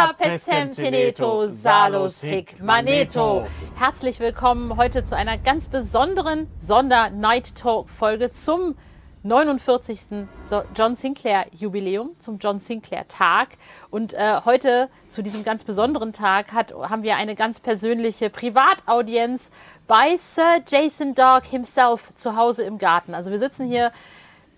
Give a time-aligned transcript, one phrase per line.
[0.00, 3.46] Terra pestem teneto, salus hic maneto.
[3.76, 8.76] Herzlich willkommen heute zu einer ganz besonderen Sonder-Night Talk-Folge zum
[9.24, 10.00] 49.
[10.48, 13.58] So- John Sinclair Jubiläum, zum John Sinclair Tag.
[13.90, 19.50] Und äh, heute zu diesem ganz besonderen Tag hat, haben wir eine ganz persönliche Privataudienz
[19.86, 23.12] bei Sir Jason Dog himself zu Hause im Garten.
[23.14, 23.92] Also wir sitzen hier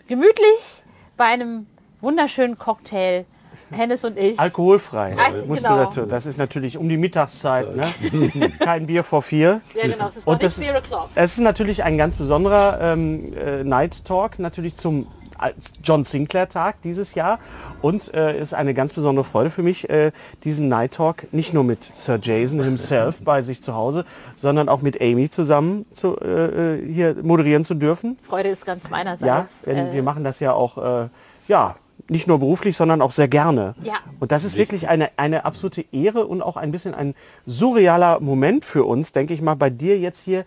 [0.07, 0.85] gemütlich
[1.17, 1.67] bei einem
[2.01, 3.25] wunderschönen Cocktail.
[3.73, 4.39] Hennes und ich.
[4.39, 5.77] Alkoholfrei, Al- musst genau.
[5.79, 6.07] du dazu.
[6.07, 7.89] Das ist natürlich um die Mittagszeit, ne?
[8.61, 9.61] Kein Bier vor vier.
[9.75, 11.09] Ja, genau, es ist Und nicht das ist, 4 o'clock.
[11.15, 15.07] es ist natürlich ein ganz besonderer ähm, äh, Night Talk, natürlich zum
[15.39, 17.41] als John Sinclair Tag dieses Jahr.
[17.81, 20.13] Und äh, ist eine ganz besondere Freude für mich, äh,
[20.45, 24.05] diesen Night Talk nicht nur mit Sir Jason himself bei sich zu Hause,
[24.37, 28.19] sondern auch mit Amy zusammen zu, äh, äh, hier moderieren zu dürfen.
[28.29, 29.27] Freude ist ganz meinerseits.
[29.27, 31.09] Ja, denn Äh, wir machen das ja auch, äh,
[31.49, 31.75] ja,
[32.13, 33.75] nicht nur beruflich, sondern auch sehr gerne.
[33.83, 33.95] Ja.
[34.21, 37.15] Und das ist wirklich eine, eine absolute Ehre und auch ein bisschen ein
[37.47, 40.45] surrealer Moment für uns, denke ich mal, bei dir jetzt hier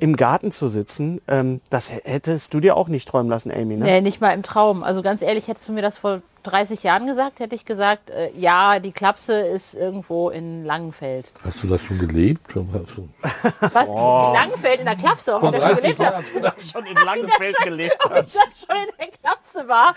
[0.00, 1.20] im Garten zu sitzen.
[1.28, 3.84] Ähm, das hättest du dir auch nicht träumen lassen, Amy, ne?
[3.84, 4.82] Nee, nicht mal im Traum.
[4.82, 8.30] Also ganz ehrlich, hättest du mir das vor 30 Jahren gesagt, hätte ich gesagt, äh,
[8.36, 11.30] ja, die Klapse ist irgendwo in Langenfeld.
[11.42, 12.42] Hast du das schon gelebt?
[12.54, 13.88] Was?
[13.88, 15.34] In Langenfeld in der Klapse?
[15.34, 16.24] Ob ich das schon gelebt habe?
[16.62, 19.94] schon in Langefeld gelebt Ob ich das schon in der Klapse war?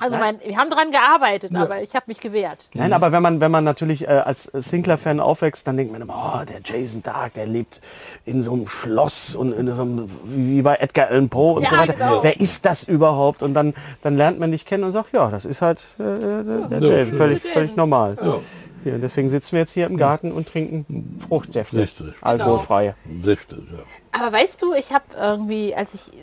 [0.00, 2.70] Also mein, wir haben dran gearbeitet, aber ich habe mich gewehrt.
[2.74, 6.40] Nein, aber wenn man, wenn man natürlich äh, als Sinclair-Fan aufwächst, dann denkt man immer,
[6.40, 7.80] oh, der Jason Dark, der lebt
[8.24, 11.70] in so einem Schloss und in so einem, wie bei Edgar Allan Poe und Ja,
[11.70, 11.92] so weiter.
[11.94, 12.22] genau.
[12.22, 13.42] Wer ist das überhaupt?
[13.42, 16.42] Und dann, dann lernt man dich kennen und sagt, ja, das ist halt äh, der,
[16.68, 18.16] der Ja, Jason, völlig, völlig normal.
[18.84, 22.14] Ja, und deswegen sitzen wir jetzt hier im Garten und trinken Fruchtsäfte, Richtig.
[22.20, 22.94] alkoholfreie.
[23.22, 23.82] Säfte, ja.
[24.12, 26.16] Aber weißt du, ich habe irgendwie, als ich äh,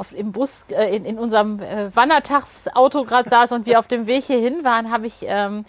[0.00, 4.06] auf, im Bus äh, in, in unserem äh, Wandertagsauto gerade saß und wir auf dem
[4.06, 5.64] Weg hierhin waren, habe ich, ähm,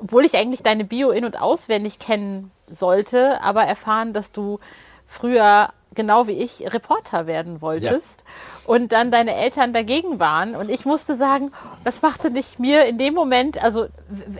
[0.00, 4.58] obwohl ich eigentlich deine Bio in- und auswendig kennen sollte, aber erfahren, dass du
[5.06, 8.22] früher genau wie ich Reporter werden wolltest.
[8.66, 10.54] Und dann deine Eltern dagegen waren.
[10.54, 11.50] Und ich musste sagen,
[11.84, 13.86] das machte dich mir in dem Moment, also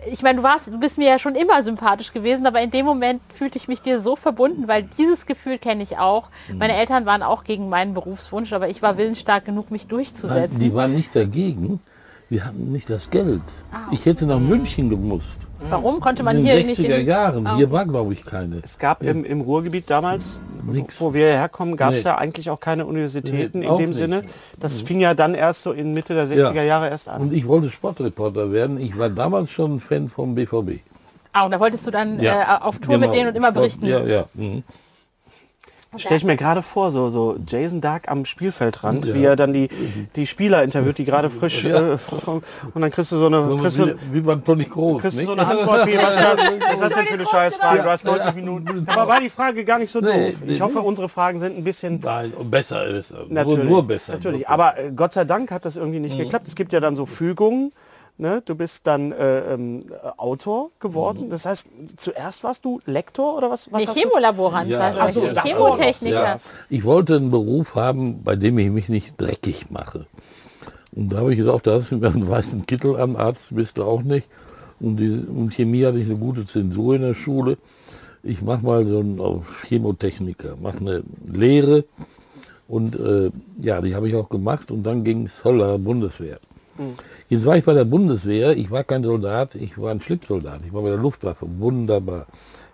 [0.09, 2.85] ich meine, du warst, du bist mir ja schon immer sympathisch gewesen, aber in dem
[2.85, 6.29] Moment fühlte ich mich dir so verbunden, weil dieses Gefühl kenne ich auch.
[6.53, 10.59] Meine Eltern waren auch gegen meinen Berufswunsch, aber ich war willensstark genug, mich Nein, durchzusetzen.
[10.59, 11.79] die waren nicht dagegen.
[12.29, 13.41] Wir hatten nicht das Geld.
[13.91, 15.37] Ich hätte nach München gemusst.
[15.69, 17.47] Warum konnte man in hier den nicht 60er in, Jahren.
[17.47, 17.55] Ah.
[17.55, 18.61] Hier war, glaube ich, keine.
[18.63, 20.99] Es gab im, im Ruhrgebiet damals, Nix.
[20.99, 22.09] wo wir herkommen, gab es Nee.
[22.09, 23.99] ja eigentlich auch keine Universitäten Nee, in dem nicht.
[23.99, 24.21] Sinne.
[24.59, 27.21] Das fing ja dann erst so in Mitte der 60er Jahre erst an.
[27.21, 28.79] Und ich wollte Sportreporter werden.
[28.79, 30.79] Ich war damals schon Fan vom BVB.
[31.33, 33.13] Ah, und da wolltest du dann äh, auf Tour mit genau.
[33.13, 33.85] denen und immer berichten.
[33.85, 34.25] Ja, ja.
[34.33, 34.63] Mhm.
[35.97, 39.13] Stell ich mir gerade vor, so, so Jason Dark am Spielfeldrand, Ja.
[39.13, 39.67] wie er dann die,
[40.15, 42.41] die Spieler interviewt, die gerade frisch äh, vom-
[42.73, 45.01] und dann kriegst du so eine, kriegst du, Wie, wie beim Toni Kroos.
[45.01, 46.15] kriegst du so eine Antwort wie, was,
[46.61, 47.83] was ist das denn für eine Scheißfrage?
[47.83, 48.87] Du hast 90 Minuten.
[48.87, 50.39] Aber war die Frage gar nicht so Nee, doof.
[50.45, 50.85] nee, Ich hoffe, nee.
[50.85, 53.11] unsere Fragen sind ein bisschen Nein, besser ist.
[53.27, 54.13] Natürlich, Nur, nur besser.
[54.13, 56.19] Natürlich, aber äh, Gott sei Dank hat das irgendwie nicht Mhm.
[56.19, 56.47] geklappt.
[56.47, 57.73] Es gibt ja dann so Fügungen.
[58.21, 58.43] Ne?
[58.45, 61.25] Du bist dann äh, ähm, äh, Autor geworden.
[61.25, 61.29] Mhm.
[61.31, 61.67] Das heißt,
[61.97, 63.71] zuerst warst du Lektor oder was?
[63.71, 64.03] was Nee?
[64.03, 65.15] Chemolaborant, Ja, war, ach ich.
[65.15, 65.43] so, davor noch.
[65.43, 66.23] Chemotechniker.
[66.23, 66.39] Ja,
[66.69, 70.05] ich wollte einen Beruf haben, bei dem ich mich nicht dreckig mache.
[70.91, 73.77] Und da habe ich gesagt, da hast du mir einen weißen Kittel an, Arzt bist
[73.77, 74.27] du auch nicht.
[74.79, 77.57] Und, die, und Chemie hatte ich eine gute Zensur in der Schule.
[78.21, 81.85] Ich mache mal so einen auf Chemotechniker, mache eine Lehre.
[82.67, 84.69] Und äh, ja, die habe ich auch gemacht.
[84.69, 86.39] Und dann ging es Holler Bundeswehr.
[87.31, 90.73] Jetzt war ich bei der Bundeswehr, ich war kein Soldat, ich war ein Schlittssoldat, ich
[90.73, 92.27] war bei der Luftwaffe, wunderbar.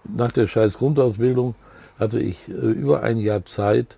[0.04, 1.54] Nach der scheiß Grundausbildung
[2.00, 3.98] hatte ich äh, über ein Jahr Zeit,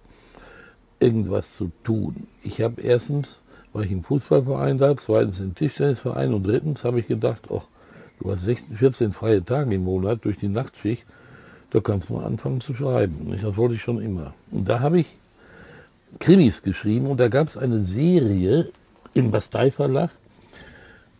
[0.99, 2.27] irgendwas zu tun.
[2.43, 3.39] Ich habe erstens,
[3.71, 7.63] war ich im Fußballverein da, zweitens im Tischtennisverein und drittens habe ich gedacht, ach,
[8.19, 11.05] du hast 16, 14 freie Tage im Monat durch die Nachtschicht,
[11.71, 13.33] da kannst du mal anfangen zu schreiben.
[13.41, 14.33] Das wollte ich schon immer.
[14.51, 15.07] Und da habe ich
[16.19, 18.69] Krimis geschrieben und da gab es eine Serie
[19.13, 20.09] im Bastei Verlag,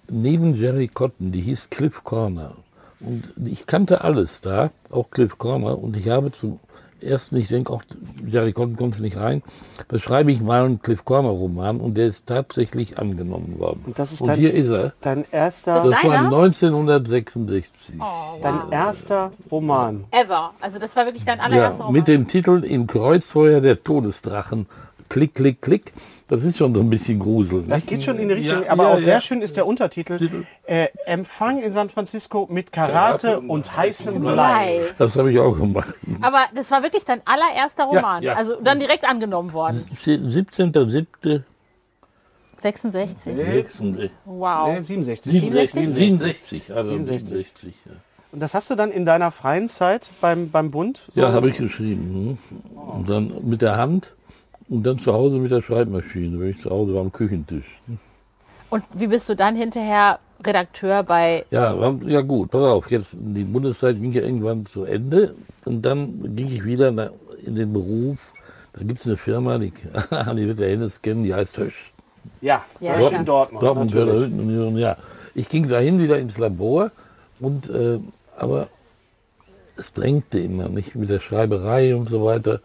[0.10, 2.54] neben Jerry Cotton, die hieß Cliff Corner.
[3.00, 5.78] Und ich kannte alles da, auch Cliff Corner.
[5.82, 6.60] Und ich habe zum
[7.02, 7.82] ersten, ich denke auch,
[8.28, 9.42] Jerry Cotton kommt nicht rein,
[9.88, 13.84] da schreibe ich mal einen Cliff Corner Roman und der ist tatsächlich angenommen worden.
[13.86, 14.92] Und das ist und dein, hier ist er.
[15.00, 16.26] dein erster, Das Das war Deiner?
[16.26, 17.94] 1966.
[18.42, 20.04] dein erster Roman.
[20.12, 20.52] Ever.
[20.60, 21.94] Also das war wirklich dein allererster Ja, Roman.
[21.94, 24.66] mit dem Titel Im Kreuzfeuer der Todesdrachen.
[25.08, 25.94] Klick, klick, klick.
[26.30, 27.64] Das ist schon so ein bisschen Grusel.
[27.64, 27.88] Das nicht?
[27.88, 29.22] geht schon in die Richtung, Ja, aber ja, auch sehr ja.
[29.22, 30.18] schön ist der Untertitel.
[30.18, 30.46] Titel.
[30.68, 34.82] Äh, Empfang in San Francisco mit Karate und heißem Blei.
[35.00, 35.96] Das habe ich auch gemacht.
[36.22, 38.22] Aber das war wirklich dein allererster Roman.
[38.24, 38.36] ja.
[38.36, 39.84] Also dann direkt angenommen worden.
[39.96, 41.42] 17.07.
[42.62, 43.36] 66.
[43.36, 44.12] 66.
[44.26, 44.68] Wow.
[44.74, 45.32] Nee, 67.
[45.32, 47.28] 67, 67, also 67.
[47.30, 47.74] 67.
[47.86, 47.92] ja.
[48.32, 51.00] Und das hast du dann in deiner freien Zeit beim, beim Bund?
[51.16, 52.38] so- Ja, habe ich geschrieben.
[52.52, 52.58] hm.
[52.78, 54.12] Und dann mit der Hand
[54.70, 57.80] und dann zu Hause mit der Schreibmaschine, wenn ich zu Hause war am Küchentisch.
[58.70, 61.76] Und wie bist du dann hinterher Redakteur bei Ja,
[62.06, 65.36] ja gut, pass auf, jetzt die Bundeszeit ging ja irgendwann zu Ende
[65.66, 66.90] und dann ging ich wieder
[67.46, 68.18] in den Beruf.
[68.74, 69.74] Da gibt es eine Firma, die,
[70.36, 71.92] die wird der Hennes kennen, die heißt Hösch.
[72.42, 73.20] Ja, Ja, Hösch klar.
[73.20, 73.64] in Dortmund.
[73.64, 74.98] Dortmund, Hütten ja.
[75.36, 76.92] Ich ging dahin wieder ins Labor
[77.40, 78.00] und äh,
[78.38, 78.68] aber
[79.78, 82.62] es drängte immer nicht mit der Schreiberei und so weiter.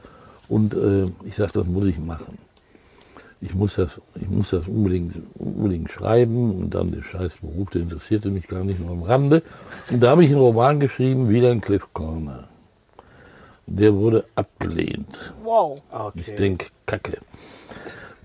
[0.49, 2.38] Und äh, ich sagte, das muss ich machen.
[3.41, 7.82] Ich muss das, ich muss das unbedingt, unbedingt schreiben und dann der scheiß Beruf, der
[7.82, 9.43] interessierte mich gar nicht nur am Rande.
[9.91, 12.44] Und da habe ich einen Roman geschrieben, wieder in Cliff Corner.
[13.67, 15.32] Der wurde abgelehnt.
[15.43, 15.81] Wow.
[16.14, 16.37] Ich Okay.
[16.37, 17.19] denke, Kacke.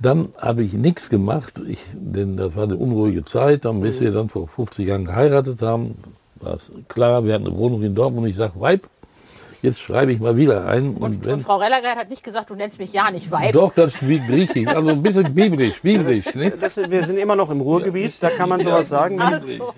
[0.01, 4.11] Dann habe ich nichts gemacht, ich, denn das war eine unruhige Zeit, dann, bis wir
[4.13, 5.95] dann vor 50 Jahren geheiratet haben,
[6.35, 8.87] war es klar, wir hatten eine Wohnung in Dortmund und ich sage, Weib,
[9.61, 10.95] jetzt schreibe ich mal wieder ein.
[10.95, 13.53] Und, Und, wenn, und Frau Rellergeit hat nicht gesagt, du nennst mich ja nicht Weib.
[13.53, 16.25] doch, das ist wie griechisch, also ein bisschen biblisch, biblisch.
[16.35, 16.51] Ne?
[16.59, 19.19] Das, wir sind immer noch im Ruhrgebiet, da kann man sowas sagen.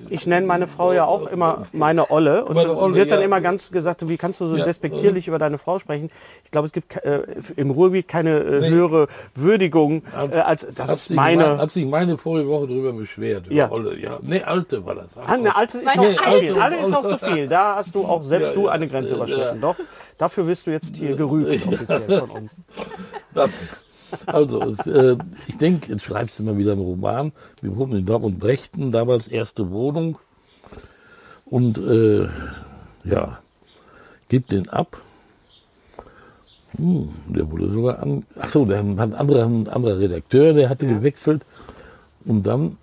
[0.10, 3.26] Ich nenne meine Frau ja auch immer meine Olle und Meine Olle, wird dann ja.
[3.26, 4.66] immer ganz gesagt, wie kannst du so Ja.
[4.66, 6.10] despektierlich über deine Frau sprechen?
[6.46, 7.22] Ich glaube, es gibt äh,
[7.56, 8.70] im Ruhrgebiet keine äh, Nee.
[8.70, 11.58] höhere Würdigung äh, als das Hat ist meine.
[11.58, 13.46] hat sich meine vorige Woche darüber beschwert.
[13.50, 13.72] Ja.
[13.72, 14.20] Olle, ja.
[14.22, 15.06] Ne, alte war das.
[15.16, 16.40] Ah, eine alte ist noch zu alte.
[16.46, 16.60] viel.
[16.62, 17.48] Alte ist auch zu viel.
[17.48, 18.72] Da hast du auch selbst Ja, du ja.
[18.72, 19.56] eine Grenze Ja, überschritten.
[19.62, 19.68] ja.
[19.78, 19.86] Doch,
[20.18, 22.56] dafür wirst du jetzt hier gerügt offiziell von uns.
[23.34, 23.50] Das,
[24.26, 25.16] also, es, äh,
[25.48, 27.32] ich denke, jetzt schreibst du mal wieder einen Roman.
[27.62, 30.18] Wir wohnen in Dortmund-Brechten, damals erste Wohnung.
[31.46, 32.28] Und äh,
[33.06, 33.40] ja,
[34.28, 34.98] gib den ab.
[36.76, 38.26] Hm, der wurde sogar an.
[38.38, 41.46] Achso, der hat ein anderer, ein anderer Redakteur, der hatte gewechselt.
[42.26, 42.78] Und dann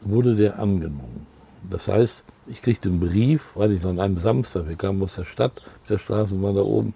[0.00, 1.26] wurde der angenommen.
[1.70, 5.14] Das heißt, ich kriegte einen Brief, weiß ich noch, an einem Samstag, wir kamen aus
[5.14, 6.94] der Stadt, der Straßenbahn da oben,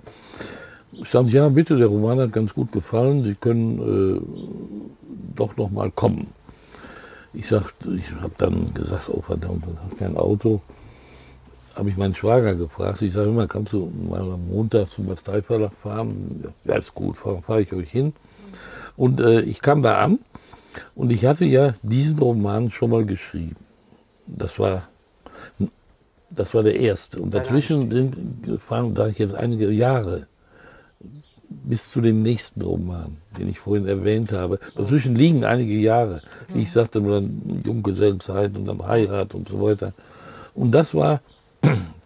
[1.02, 4.20] stand, ja bitte, der Roman hat ganz gut gefallen, Sie können äh,
[5.34, 6.28] doch noch mal kommen.
[7.32, 10.60] Ich sagte, ich habe dann gesagt, oh verdammt, du hast kein Auto.
[11.74, 15.72] Habe ich meinen Schwager gefragt, ich sage immer, kannst du mal am Montag zum Basteiverlag
[15.82, 16.44] fahren?
[16.64, 18.12] Ja, ist gut, fahre fahr ich euch hin.
[18.96, 20.20] Und äh, ich kam da an
[20.94, 23.56] und ich hatte ja diesen Roman schon mal geschrieben.
[24.26, 24.88] Das war,
[26.30, 27.20] das war der erste.
[27.20, 30.26] Und dazwischen sind gefahren, sage ich jetzt, einige Jahre
[31.62, 34.58] bis zu dem nächsten Roman, den ich vorhin erwähnt habe.
[34.76, 36.20] Dazwischen liegen einige Jahre.
[36.48, 39.92] Wie ich sagte, nur dann Junggesellenzeit und dann Heirat und so weiter.
[40.54, 41.20] Und das war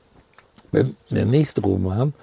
[0.73, 2.15] der, nächste Roman,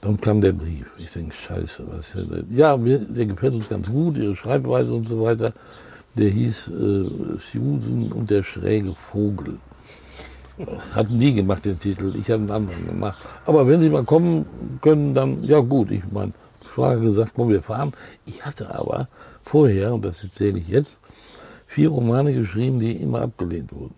[0.01, 0.87] Dann kam der Brief.
[0.99, 2.47] Ich denke, scheiße, was ist denn?
[2.51, 5.53] Ja, mir, der gefällt uns ganz gut, ihre Schreibweise und so weiter.
[6.17, 9.59] Der hieß äh, Susan und der schräge Vogel.
[10.93, 13.25] Hat nie gemacht den Titel, ich habe einen anderen gemacht.
[13.45, 14.45] Aber wenn Sie mal kommen
[14.81, 16.35] können, dann, ja gut, ich mein
[16.75, 17.93] Schwager gesagt, komm, wir fahren.
[18.25, 19.09] Ich hatte aber
[19.45, 21.01] vorher, und das erzähle ich jetzt,
[21.69, 23.95] vier Romane geschrieben, die immer abgelehnt wurden.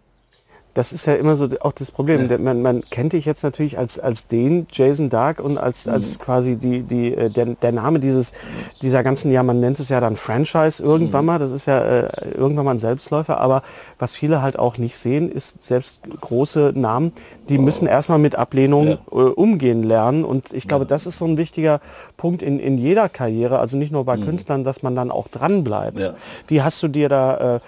[0.79, 2.29] Das ist ja immer so auch das Problem.
[2.29, 5.93] Der- Man, man kennt dich jetzt natürlich als, als den Jason Dark und als, Mhm.
[5.93, 8.33] als quasi die, die, äh, der, der Name dieses,
[8.81, 11.27] dieser ganzen, ja, man nennt es ja dann Franchise irgendwann Mhm.
[11.27, 11.39] mal.
[11.41, 13.41] Das ist ja äh, irgendwann mal ein Selbstläufer.
[13.41, 13.63] Aber
[13.99, 17.11] was viele halt auch nicht sehen, ist selbst große Namen,
[17.49, 18.95] die müssen erstmal mit Ablehnung Ja.
[19.11, 20.25] äh, umgehen lernen.
[20.25, 21.81] Und ich glaube, das ist so ein wichtiger
[22.17, 25.65] Punkt in, in jeder Karriere, also nicht nur bei Künstlern, dass man dann auch dran
[25.65, 25.97] bleibt.
[25.97, 26.03] Mhm.
[26.03, 26.15] Ja.
[26.47, 27.61] Wie hast du dir da äh,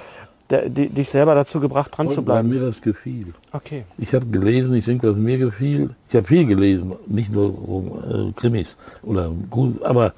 [0.51, 2.49] der, die, dich selber dazu gebracht, dran zu Weil bleiben?
[2.49, 3.33] mir das gefiel.
[3.53, 3.85] Okay.
[3.99, 5.91] Ich habe gelesen, ich denke, was mir gefiel.
[6.09, 10.13] Ich habe viel gelesen, nicht nur äh, Krimis oder Grusel, aber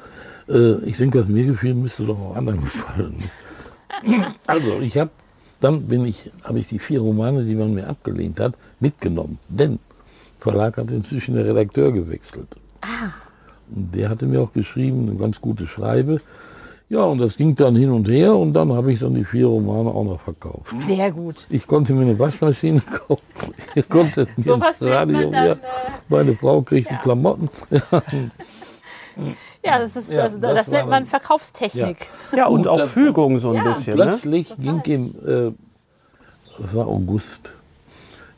[0.49, 3.25] äh, ich denke, was mir gefiel, müsste doch auch anderen gefallen.
[4.47, 5.11] Also, ich habe
[5.63, 9.39] dann bin ich, habe ich die vier Romane, die man mir abgelehnt hat, mitgenommen.
[9.49, 9.79] Denn
[10.41, 12.49] Verlag hat inzwischen der Redakteur gewechselt.
[13.71, 16.21] Und der hatte mir auch geschrieben, eine ganz gute Schreibe.
[16.93, 19.47] Ja, und das ging dann hin und her und dann habe ich dann die vier
[19.47, 20.75] Romane auch noch verkauft.
[20.87, 21.47] Sehr gut.
[21.49, 25.33] Ich konnte mir eine Waschmaschine kaufen, ich konnte mir So ein was nennt Radio, man
[25.33, 25.53] dann, ja.
[25.53, 25.57] äh,
[26.11, 27.01] meine Frau kriegte ja.
[27.01, 27.49] Klamotten.
[29.65, 32.09] Ja, das, ist, Ja, das, das das, war nennt man Verkaufstechnik.
[32.37, 33.97] Ja, und Und auch Fügung so ein Ja, bisschen.
[33.97, 34.05] Ne?
[34.05, 35.53] Plötzlich ging im, äh,
[36.59, 37.53] das war August,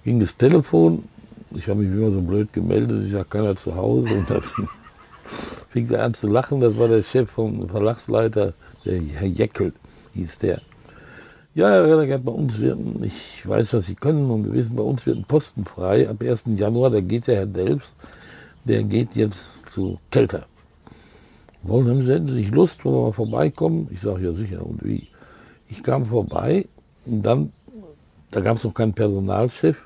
[0.05, 1.09] ging das Telefon.
[1.53, 4.15] Ich habe mich wie immer so blöd gemeldet, ich sag keiner zu Hause.
[4.15, 4.29] Und
[5.75, 6.61] fing er an zu lachen.
[6.61, 8.55] Das war der Chef vom Verlagsleiter,
[8.85, 9.73] der Herr Jeckel
[10.15, 10.61] hieß der.
[11.57, 14.85] Ja, Herr Redder, bei uns wird, ich weiß, was Sie können und wir wissen, bei
[14.85, 16.09] uns wird ein Posten frei.
[16.09, 16.45] Ab 1.
[16.57, 17.93] Januar, da geht der Herr Delbs,
[18.65, 20.47] der geht jetzt zu Kelter.
[21.65, 23.89] Wollen Sie, hätten Sie nicht Lust, wollen wir mal vorbeikommen?
[23.91, 25.09] Ich sage, ja sicher, und wie?
[25.69, 26.67] Ich kam vorbei
[27.05, 27.53] und dann,
[28.31, 29.77] da gab es noch keinen Personalchef,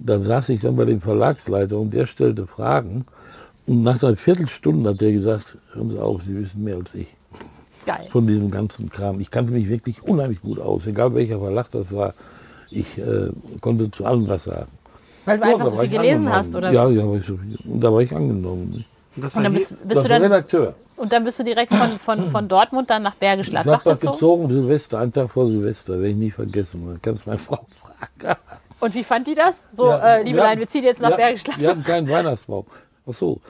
[0.00, 3.04] da saß ich dann bei dem Verlagsleiter und der stellte Fragen
[3.70, 7.06] und nach einer Viertelstunde hat er gesagt, hören Sie auf, Sie wissen mehr als ich
[7.86, 8.08] Geil.
[8.10, 9.20] von diesem ganzen Kram.
[9.20, 12.14] Ich kannte mich wirklich unheimlich gut aus, egal welcher Verlag das war.
[12.70, 14.70] Ich äh, konnte zu allem was sagen.
[15.24, 16.72] Weil du Ja, einfach so viel ich gelesen hast, oder?
[16.72, 17.56] Ja, ja, ich so viel.
[17.64, 18.84] Und da war ich angenommen.
[19.16, 20.74] Und das Und dann bist, bist das du dann, Redakteur.
[20.96, 23.94] und dann bist du direkt von, von, von Dortmund dann nach Bergisch Ich Gladbach habe
[23.96, 24.12] gezogen.
[24.12, 26.84] gezogen Silvester, einen Tag vor Silvester, werde ich nie vergessen.
[26.86, 27.66] Man kann es meine Frau
[28.18, 28.36] fragen.
[28.80, 29.54] Und wie fand die das?
[29.76, 31.60] So, Ja, äh, liebe wir Lein, hatten- wir ziehen jetzt nach wir, Bergisch Gladbach.
[31.62, 32.64] Wir hatten keinen Weihnachtsbaum.
[33.08, 33.40] Ach so.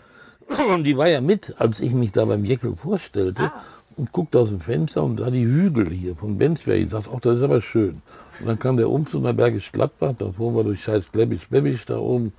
[0.75, 3.63] Und die war ja mit, als ich mich da beim Jeckel vorstellte Ah.
[3.97, 6.79] und guckte aus dem Fenster und sah die Hügel hier von Bensberg.
[6.81, 8.03] Ich sagte, ach, das ist aber schön.
[8.41, 11.85] Und dann kam der Umzug nach Bergisch Gladbach, dann fuhren wir durch scheiß Glebisch, Bebisch
[11.87, 12.33] da oben.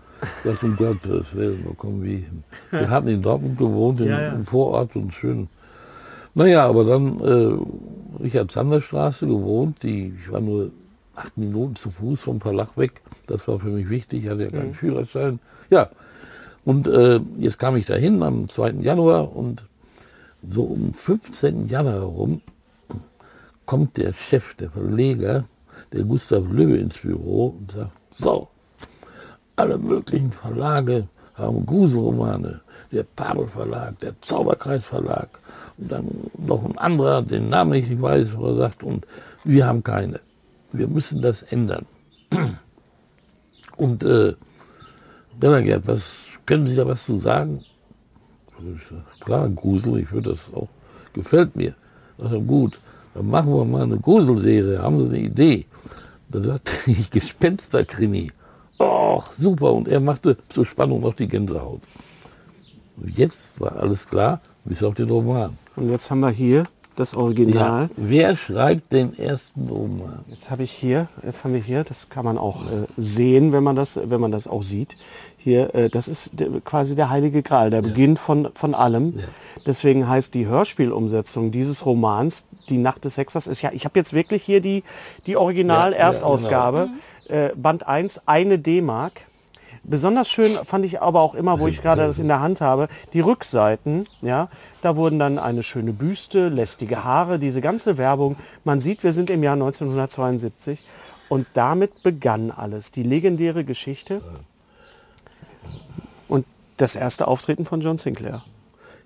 [0.43, 2.43] Ich dachte, um Gottes Willen, wo kommen wir hin?
[2.71, 4.31] Wir hatten in Dortmund gewohnt, in, Ja, ja.
[4.33, 5.47] im Vorort und schön.
[6.33, 10.71] Naja, aber dann äh, Richard-Sander-Straße gewohnt, die, ich war nur
[11.15, 13.01] acht Minuten zu Fuß vom Verlag weg.
[13.27, 15.39] Das war für mich wichtig, ich hatte ja keinen Führerschein.
[15.69, 15.89] Ja,
[16.65, 18.71] und äh, jetzt kam ich dahin am 2.
[18.81, 19.63] Januar und
[20.47, 21.67] so um 15.
[21.67, 22.41] Januar herum
[23.65, 25.45] kommt der Chef, der Verleger,
[25.93, 28.47] der Gustav Löwe ins Büro und sagt, so,
[29.55, 32.61] alle möglichen Verlage haben Gruselromane.
[32.91, 35.39] Der Pabel Verlag, der Zauberkreis Verlag
[35.77, 39.07] und dann noch ein anderer, den Namen ich nicht weiß, wo er sagt, und
[39.45, 40.19] wir haben keine.
[40.73, 41.85] Wir müssen das ändern.
[43.77, 44.33] Und äh,
[45.41, 47.63] Rennergerd, was können Sie da was zu sagen?
[49.21, 50.67] Klar, Grusel, ich würde das auch,
[51.13, 51.73] gefällt mir.
[52.17, 52.79] Sag, gut,
[53.13, 55.65] dann machen wir mal eine Gruselserie, haben Sie eine Idee?
[56.29, 58.31] Da sagte ich, Gespensterkrimi.
[58.79, 61.81] Och, super, und er machte zur Spannung noch die Gänsehaut.
[62.97, 65.57] Und Jetzt war alles klar, bis auf den Roman.
[65.75, 66.63] und jetzt haben wir hier
[67.01, 67.89] das Original.
[67.97, 70.23] Wer schreibt den ersten Roman?
[70.27, 73.63] Jetzt habe ich hier, jetzt haben wir hier, das kann man auch äh, sehen, wenn
[73.63, 74.95] man das, wenn man das auch sieht.
[75.37, 79.17] Hier, äh, das ist der, quasi der Heilige Gral, der Beginn von, von allem.
[79.17, 79.23] Ja.
[79.65, 84.13] Deswegen heißt die Hörspielumsetzung dieses Romans, Die Nacht des Hexers, ist ja, ich habe jetzt
[84.13, 84.83] wirklich hier die,
[85.25, 85.41] die Ja, genau.
[85.45, 86.89] Original-Erstausgabe,
[87.27, 89.13] äh, Band 1, eine D-Mark.
[89.83, 92.87] Besonders schön fand ich aber auch immer, wo ich gerade das in der Hand habe,
[93.13, 94.49] die Rückseiten, ja,
[94.83, 98.35] da wurden dann eine schöne Büste, lästige Haare, diese ganze Werbung.
[98.63, 100.79] Man sieht, wir sind im Jahr 1972
[101.29, 104.21] und damit begann alles, die legendäre Geschichte
[106.27, 106.45] und
[106.77, 108.43] das erste Auftreten von John Sinclair.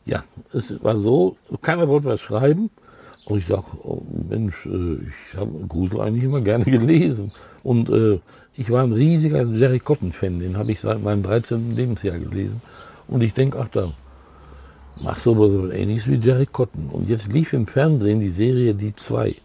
[0.06, 2.70] Ja, es war so, keiner wollte was schreiben.
[3.26, 7.32] Und ich dachte, oh Mensch, äh, ich habe Grusel eigentlich immer gerne gelesen.
[7.64, 8.20] Und äh,
[8.58, 11.76] ich war ein riesiger Jerry Cotton-Fan, den habe ich seit meinem 13.
[11.76, 12.62] Lebensjahr gelesen.
[13.08, 13.92] Und ich denke, ach da,
[15.02, 16.90] mach so was ähnliches wie Jerry Cotton.
[16.90, 19.36] Und jetzt lief im Fernsehen die Serie Die Zwei.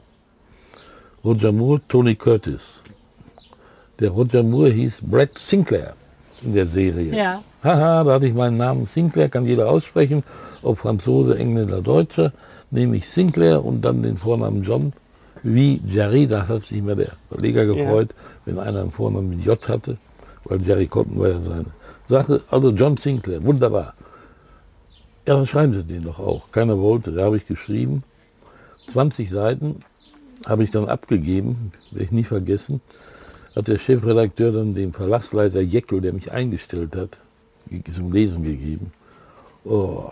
[1.25, 2.83] Roger Moore, Tony Curtis.
[3.99, 5.95] Der Roger Moore hieß Brad Sinclair
[6.43, 7.15] in der Serie.
[7.15, 7.43] Ja.
[7.63, 10.23] Haha, da hatte ich meinen Namen Sinclair, kann jeder aussprechen,
[10.63, 12.33] ob Franzose, Engländer, Deutscher,
[12.71, 14.95] nehme ich Sinclair und dann den Vornamen John,
[15.43, 18.15] wie Jerry, da hat sich mir der Verleger gefreut,
[18.51, 19.97] wenn einer einen Vornamen mit J hatte,
[20.45, 21.67] weil Jerry Cotton war ja seine
[22.09, 22.41] Sache.
[22.51, 23.95] Also John Sinclair, wunderbar.
[25.27, 26.51] Ja, dann schreiben Sie den doch auch.
[26.51, 28.03] Keiner wollte, da habe ich geschrieben.
[28.89, 29.85] 20 Seiten
[30.47, 32.81] habe ich dann abgegeben, werde ich nie vergessen,
[33.55, 37.19] hat der Chefredakteur dann dem Verlagsleiter Jeckel, der mich eingestellt hat,
[37.95, 38.93] zum Lesen gegeben.
[39.65, 40.09] Oh,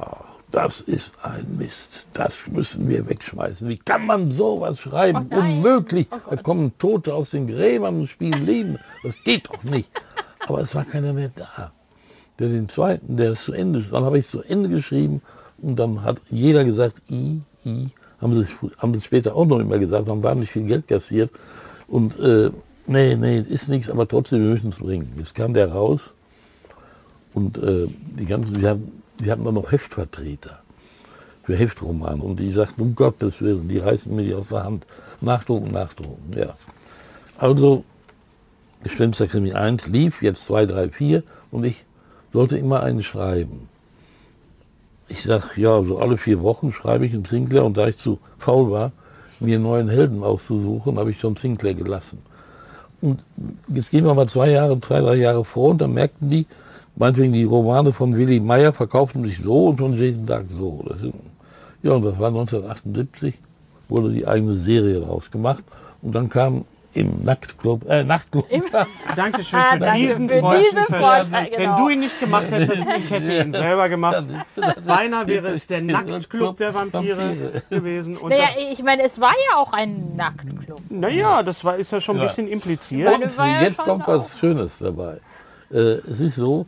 [0.51, 2.07] das ist ein Mist.
[2.15, 3.69] Das müssen wir wegschmeißen.
[3.69, 5.29] Wie kann man sowas schreiben?
[5.31, 5.37] Oh.
[5.37, 6.07] Unmöglich.
[6.11, 8.79] Oh da kommen Tote aus den Gräbern und spielen Leben.
[9.03, 9.91] Das geht doch nicht.
[10.47, 11.73] Aber es war keiner mehr da.
[12.39, 15.21] Der den zweiten, der es zu Ende, dann habe ich es zu Ende geschrieben
[15.61, 17.89] und dann hat jeder gesagt, I, I,
[18.21, 18.47] haben sie,
[18.79, 21.31] haben sie später auch noch immer gesagt, haben wahnsinnig viel Geld kassiert.
[21.89, 22.51] Und äh,
[22.87, 25.13] nee, nee, ist nichts, aber trotzdem, wir müssen es bringen.
[25.17, 26.13] Jetzt kam der raus
[27.35, 27.89] und äh,
[28.19, 30.61] die ganzen, wir hatten, wir hatten dann noch Heftvertreter
[31.45, 34.87] für Heftromane und die sagten, um Gottes Willen, die reißen mir die aus der Hand.
[35.21, 36.55] Nachdrucken, nachdrucken, ja.
[37.39, 37.85] Also,
[38.83, 41.85] Gespensterkrimi 1 lief, jetzt 2, 3, 4 und ich
[42.33, 43.69] sollte immer einen schreiben.
[45.09, 48.19] Ich sag, ja, so alle vier Wochen schreibe ich einen Sinclair und da ich zu
[48.39, 48.93] faul war,
[49.41, 52.23] mir einen neuen Helden auszusuchen, habe ich schon Sinclair gelassen.
[53.01, 53.21] Und
[53.69, 56.47] jetzt gehen wir mal zwei Jahre, zwei, drei Jahre vor und dann merkten die,
[56.99, 60.85] meinetwegen die Romane von Willy Meyer verkauften sich so und von Jason Dark so.
[60.89, 61.15] Das sind,
[61.83, 63.35] ja, und das war 1978,
[63.89, 65.63] wurde die eigene Serie daraus gemacht
[66.03, 66.65] und dann kam
[66.95, 68.47] im Nachtclub, äh, Nachtclub.
[69.17, 70.41] Dankeschön Ah, für danke diesen für.
[70.41, 71.79] Vorschlag, Wenn genau.
[71.79, 74.27] du ihn nicht gemacht hättest, ich hätte ihn selber gemacht.
[74.85, 78.17] Beinahe wäre es der Nacktclub der Vampire gewesen.
[78.17, 80.81] Und Naja, ich meine, es war ja auch ein Nacktclub.
[80.89, 83.11] naja, das war, ist ja schon ein bisschen impliziert.
[83.37, 85.19] Meine- ja Jetzt kommt was Schönes dabei.
[85.71, 85.77] Äh,
[86.11, 86.67] es ist so,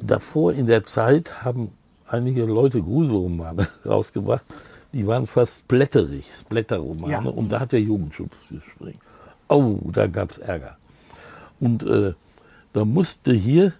[0.00, 1.70] davor in der Zeit haben
[2.06, 4.44] einige Leute Gruselromane rausgebracht,
[4.92, 7.20] die waren fast blätterig, Blätterromane, Ja.
[7.20, 9.00] und da hat der Jugendschutz gespringen.
[9.48, 10.76] Oh, da gab es Ärger.
[11.60, 12.14] Und äh,
[12.72, 13.72] da musste hier,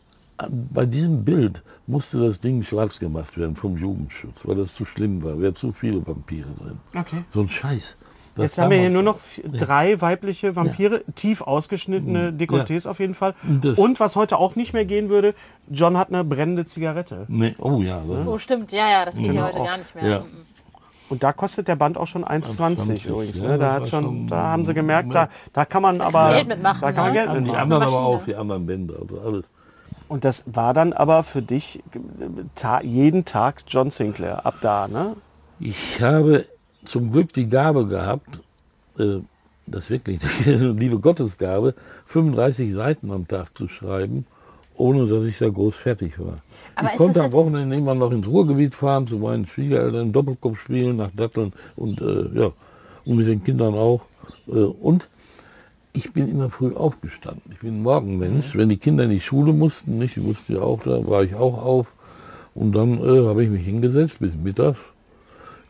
[0.72, 5.22] bei diesem Bild, musste das Ding schwarz gemacht werden vom Jugendschutz, weil das zu schlimm
[5.22, 6.78] war, wäre zu viele Vampire drin.
[6.94, 7.24] Okay.
[7.32, 7.96] So ein Scheiß.
[8.38, 12.98] Das Jetzt haben wir hier nur noch vier- drei weibliche Vampire, tief ausgeschnittene Dekolletés auf
[13.00, 13.34] jeden Fall.
[13.46, 15.34] Und das- Und was heute auch nicht mehr gehen würde,
[15.70, 17.26] John hat eine brennende Zigarette.
[17.28, 19.66] Nee, oh ja, das Oh, stimmt, ja, ja, das geht Genau, ja heute auch.
[19.66, 20.08] gar nicht mehr.
[20.08, 20.24] Ja.
[21.10, 23.40] Und da kostet der Band auch schon 1,20 1,20, übrigens.
[23.40, 23.58] ja, Ne?
[23.58, 26.48] Da, das hat schon, schon- da haben sie gemerkt, da, da kann man aber Geld
[26.48, 27.18] mitmachen, da kann man ne?
[27.18, 27.62] Geld Und die mitmachen.
[27.62, 29.44] anderen aber auch, die anderen Bände, also alles.
[30.08, 32.00] Und das war dann aber für dich äh,
[32.54, 35.16] ta jeden Tag John Sinclair, ab da, ne?
[35.60, 36.46] Ich habe
[36.84, 38.40] zum Glück die Gabe gehabt,
[38.98, 39.18] äh,
[39.66, 41.74] das wirklich eine liebe Gottesgabe,
[42.06, 44.26] 35 Seiten am Tag zu schreiben,
[44.74, 46.38] ohne dass ich da groß fertig war.
[46.76, 50.96] Aber ich konnte am Wochenende immer noch ins Ruhrgebiet fahren, zu meinen Schwiegereltern Doppelkopf spielen,
[50.96, 52.52] nach Datteln und äh, ja,
[53.04, 54.02] und mit den Kindern auch.
[54.46, 55.08] Äh, und
[55.92, 57.42] ich bin immer früh aufgestanden.
[57.52, 58.54] Ich bin ein Morgenmensch.
[58.54, 61.34] Wenn die Kinder in die Schule mussten, nicht, die mussten ja auch, da war ich
[61.34, 61.86] auch auf.
[62.54, 64.78] Und dann äh, habe ich mich hingesetzt bis mittags,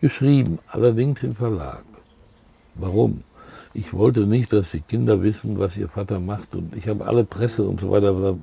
[0.01, 1.85] geschrieben, allerdings im Verlag.
[2.75, 3.23] Warum?
[3.75, 6.55] Ich wollte nicht, dass die Kinder wissen, was ihr Vater macht.
[6.55, 8.37] Und ich habe alle Presse und so weiter.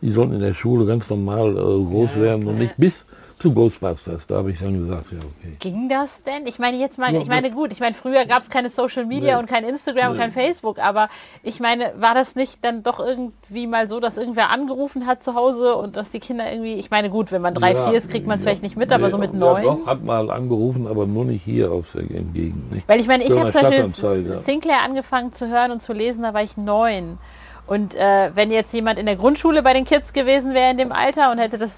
[0.00, 3.04] Die sollten in der Schule ganz normal äh, groß werden und nicht bis
[3.42, 4.26] zu Ghostbusters.
[4.26, 5.56] Da habe ich dann gesagt, ja okay.
[5.58, 6.46] Ging das denn?
[6.46, 9.04] Ich meine jetzt mal, Ja, ich meine gut, ich meine früher gab es keine Social
[9.04, 9.40] Media Nee.
[9.40, 10.22] und kein Instagram und Nee.
[10.22, 11.08] kein Facebook, aber
[11.42, 15.34] ich meine, war das nicht dann doch irgendwie mal so, dass irgendwer angerufen hat zu
[15.34, 18.08] Hause und dass die Kinder irgendwie, ich meine gut, wenn man drei, Ja, vier ist,
[18.08, 18.50] kriegt man es ja.
[18.50, 19.62] vielleicht nicht mit, aber so mit ja, neun.
[19.64, 22.72] doch, hat mal angerufen, aber nur nicht hier aus der Gegend.
[22.72, 22.88] Nicht?
[22.88, 24.38] Weil ich meine, ich habe zum Beispiel.
[24.46, 27.18] Sinclair angefangen zu hören und zu lesen, da war ich neun.
[27.66, 30.92] Und äh, wenn jetzt jemand in der Grundschule bei den Kids gewesen wäre in dem
[30.92, 31.70] Alter und hätte das,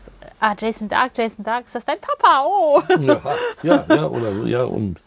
[0.45, 2.45] ah, Jason Dark, Jason Dark, ist das dein Papa?
[2.47, 2.83] Oh.
[3.01, 3.21] Ja,
[3.63, 5.01] ja, ja, oder so, ja, und,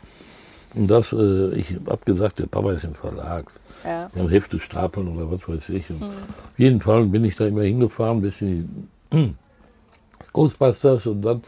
[0.76, 3.46] und das, äh, ich habe gesagt, der Papa ist im Verlag.
[3.84, 4.10] Ja.
[4.14, 5.90] Ja, Hefte stapeln oder was weiß ich.
[5.90, 6.12] Und Auf
[6.58, 9.36] jeden Fall bin ich da immer hingefahren, bis in die
[10.34, 11.44] Ghostbusters und dann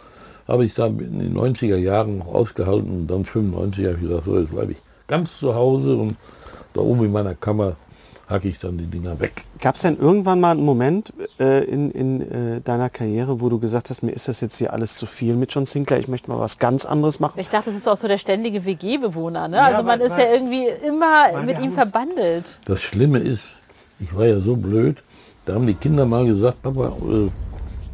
[0.47, 4.25] habe ich da in den 90er Jahren noch ausgehalten und dann 95 habe ich gesagt,
[4.25, 6.15] so jetzt bleibe ich ganz zu Hause und
[6.73, 7.75] da oben in meiner Kammer
[8.29, 9.43] hacke ich dann die Dinger weg.
[9.59, 12.21] Gab es denn irgendwann mal einen Moment äh, in, in
[12.57, 15.33] äh, deiner Karriere, wo du gesagt hast, mir ist das jetzt hier alles zu viel
[15.33, 17.39] mit John Sinclair, ich möchte mal was ganz anderes machen?
[17.39, 19.47] Ich dachte, das ist auch so der ständige WG-Bewohner.
[19.47, 19.61] Ne?
[19.61, 22.45] also man weil- ist weil- ja irgendwie immer mit ihm verbandelt.
[22.65, 23.55] Das Schlimme ist,
[23.99, 25.01] ich war ja so blöd,
[25.45, 27.29] da haben die Kinder mal gesagt, Papa, äh,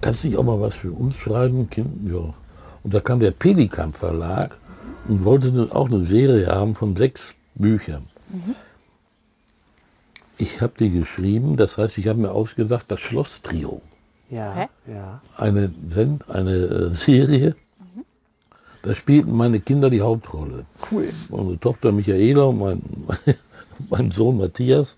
[0.02, 1.70] kannst du nicht auch mal was für uns schreiben?
[1.70, 2.34] Kind, ja.
[2.84, 4.58] Und da kam der Pelikan Verlag
[5.08, 8.08] und wollte auch eine Serie haben von sechs Büchern.
[10.38, 13.82] Ich habe die geschrieben, das heißt, ich habe mir ausgedacht, das Schloss-Trio.
[14.30, 15.22] Ja, ja.
[15.38, 17.56] Eine, Send eine äh, Serie,
[18.82, 20.66] da spielten meine Kinder die Hauptrolle.
[20.92, 21.10] Cool.
[21.30, 22.82] Unsere Tochter Michaela und mein,
[23.90, 24.96] mein Sohn Matthias.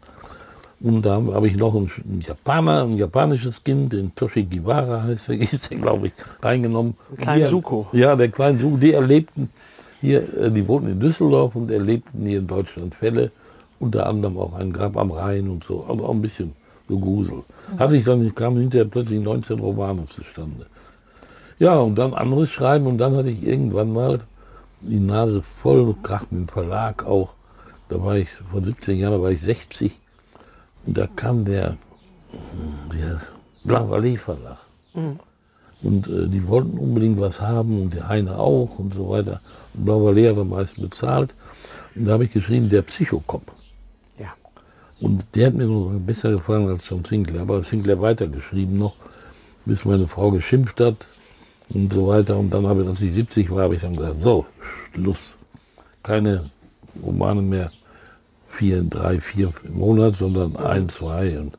[0.80, 1.90] Und da habe ich noch einen,
[2.22, 6.96] Japaner, ein japanisches Kind, den Toshi Giwara heißt der, ist der glaube ich, reingenommen.
[7.18, 7.88] Die- Suko.
[7.94, 9.50] Ja, der kleine Suko, die erlebten
[10.02, 13.32] hier, äh, die wohnten in Düsseldorf und erlebten hier in Deutschland Fälle,
[13.80, 16.54] unter anderem auch ein Grab am Rhein und so, aber auch ein bisschen
[16.88, 17.44] so Grusel.
[17.78, 20.66] Hatte ich dann, kamen hinterher plötzlich 19 Romane zustande.
[21.60, 24.20] Ja, und dann anderes schreiben und dann hatte ich irgendwann mal
[24.82, 27.34] die Nase voll Krach mit dem Verlag auch.
[27.90, 29.98] Da war ich, vor 17 Jahren war ich 60
[30.86, 31.78] und da kam der,
[32.94, 33.22] der
[33.64, 34.58] Blanc Verlag.
[35.82, 39.42] Und äh, die wollten unbedingt was haben und der eine auch und so weiter.
[39.74, 41.34] Und Blanc hat am meisten bezahlt.
[41.96, 43.52] Und da habe ich geschrieben, der Psychokop.
[45.00, 45.68] Und der hat mir
[46.00, 47.42] besser gefallen als John Sinclair.
[47.42, 48.96] Aber Sinclair weitergeschrieben noch,
[49.66, 51.06] bis meine Frau geschimpft hat
[51.70, 52.38] und so weiter.
[52.38, 54.46] Und dann habe ich, als ich 70 war, habe ich dann gesagt, so,
[54.94, 55.38] Schluss.
[56.04, 56.50] Keine
[57.04, 57.72] Romane mehr,
[58.50, 61.38] vier, drei, vier im Monat, sondern ein, zwei.
[61.38, 61.58] Und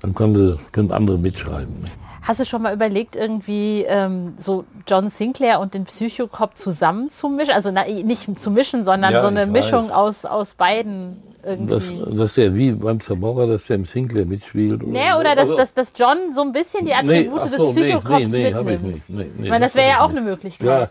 [0.00, 1.74] dann konnte, können andere mitschreiben.
[2.22, 7.28] Hast du schon mal überlegt, irgendwie ähm, so John Sinclair und den Psychokop zusammen zu
[7.28, 7.52] mischen?
[7.52, 9.92] Also na, nicht zu mischen, sondern Ja, so eine ich Mischung weiß.
[9.92, 12.16] aus, aus beiden Dass, irgendwie.
[12.16, 14.82] dass der wie beim Zamora, dass der im Sinclair mitspielt.
[14.86, 17.82] Nee, oder dass, Also- dass, dass John so ein bisschen die Attribute des so, nee,
[17.82, 18.92] Psychokops nee, nee, hab ich mitnimmt.
[18.94, 19.08] nicht.
[19.08, 20.18] Nee, nee, ich meine, das wäre ich ja auch nicht.
[20.18, 20.66] eine Möglichkeit.
[20.66, 20.88] Ja,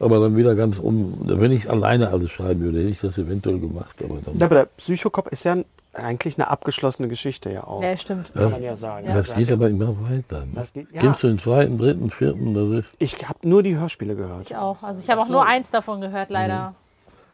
[0.00, 1.14] aber dann wieder ganz um.
[1.24, 3.96] Wenn ich alleine alles schreiben würde, hätte ich das eventuell gemacht.
[4.02, 5.56] Aber dann, Ja, aber der Psychokop ist ja
[5.98, 7.82] eigentlich eine abgeschlossene Geschichte ja auch.
[7.82, 8.32] Ja, stimmt.
[8.32, 9.06] Kann man ja sagen.
[9.12, 10.40] das geht aber immer weiter.
[10.40, 10.52] Ne?
[10.54, 11.00] Das geht- ja.
[11.00, 12.54] Kennst du den zweiten, dritten, vierten?
[12.54, 14.50] Das ist, Ich habe nur die Hörspiele gehört.
[14.50, 14.82] Ich auch.
[14.82, 16.74] Also ich habe auch nur eins davon gehört, leider.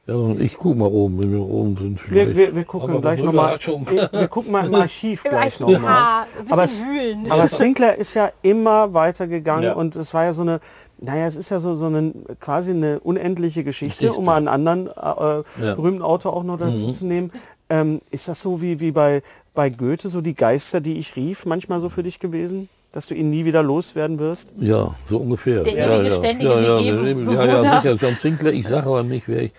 [0.07, 2.11] ja, und ich guck mal oben, wenn wir oben sind.
[2.11, 2.37] Wir, vielleicht.
[2.37, 3.59] wir, wir gucken Aber gleich nochmal.
[3.65, 6.25] Wir, wir gucken mal im Archiv gleich nochmal.
[6.51, 7.31] Aber, wühlen.
[7.31, 9.73] aber Sinclair ist ja immer weitergegangen Ja.
[9.75, 10.61] und es war ja so eine,
[10.99, 14.87] naja, es ist ja so, so eine quasi eine unendliche Geschichte, um mal einen anderen
[14.87, 15.43] äh, Ja.
[15.75, 16.93] berühmten Autor auch noch dazu Mhm.
[16.93, 17.33] zu nehmen.
[17.75, 21.45] Ähm, ist das so wie, wie bei, bei Goethe, so die Geister, die ich rief,
[21.45, 22.69] manchmal so für dich gewesen?
[22.93, 24.49] Dass du ihn nie wieder loswerden wirst?
[24.61, 25.65] Ja, so ungefähr.
[25.65, 26.19] Der ja, ja.
[26.19, 27.83] ständige ja, ja, ja, ja, Bewohner.
[27.83, 28.53] sicher, John Sinclair.
[28.53, 29.53] Ich sage aber nicht, wer ich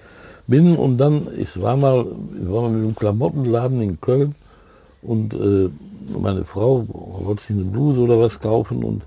[0.48, 0.78] bin.
[0.78, 2.06] Und dann, ich war mal,
[2.42, 4.36] ich war mal mit einem Klamottenladen in Köln
[5.02, 5.70] und äh,
[6.18, 9.04] meine Frau wollte sich eine Bluse oder was kaufen und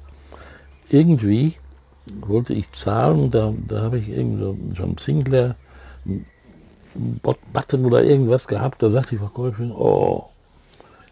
[0.90, 1.54] irgendwie
[2.26, 5.56] wollte ich zahlen und da, da habe ich irgendwie so John Sinclair
[7.52, 8.82] Button oder irgendwas gehabt.
[8.82, 10.28] Da sagte die Verkäuferin, oh,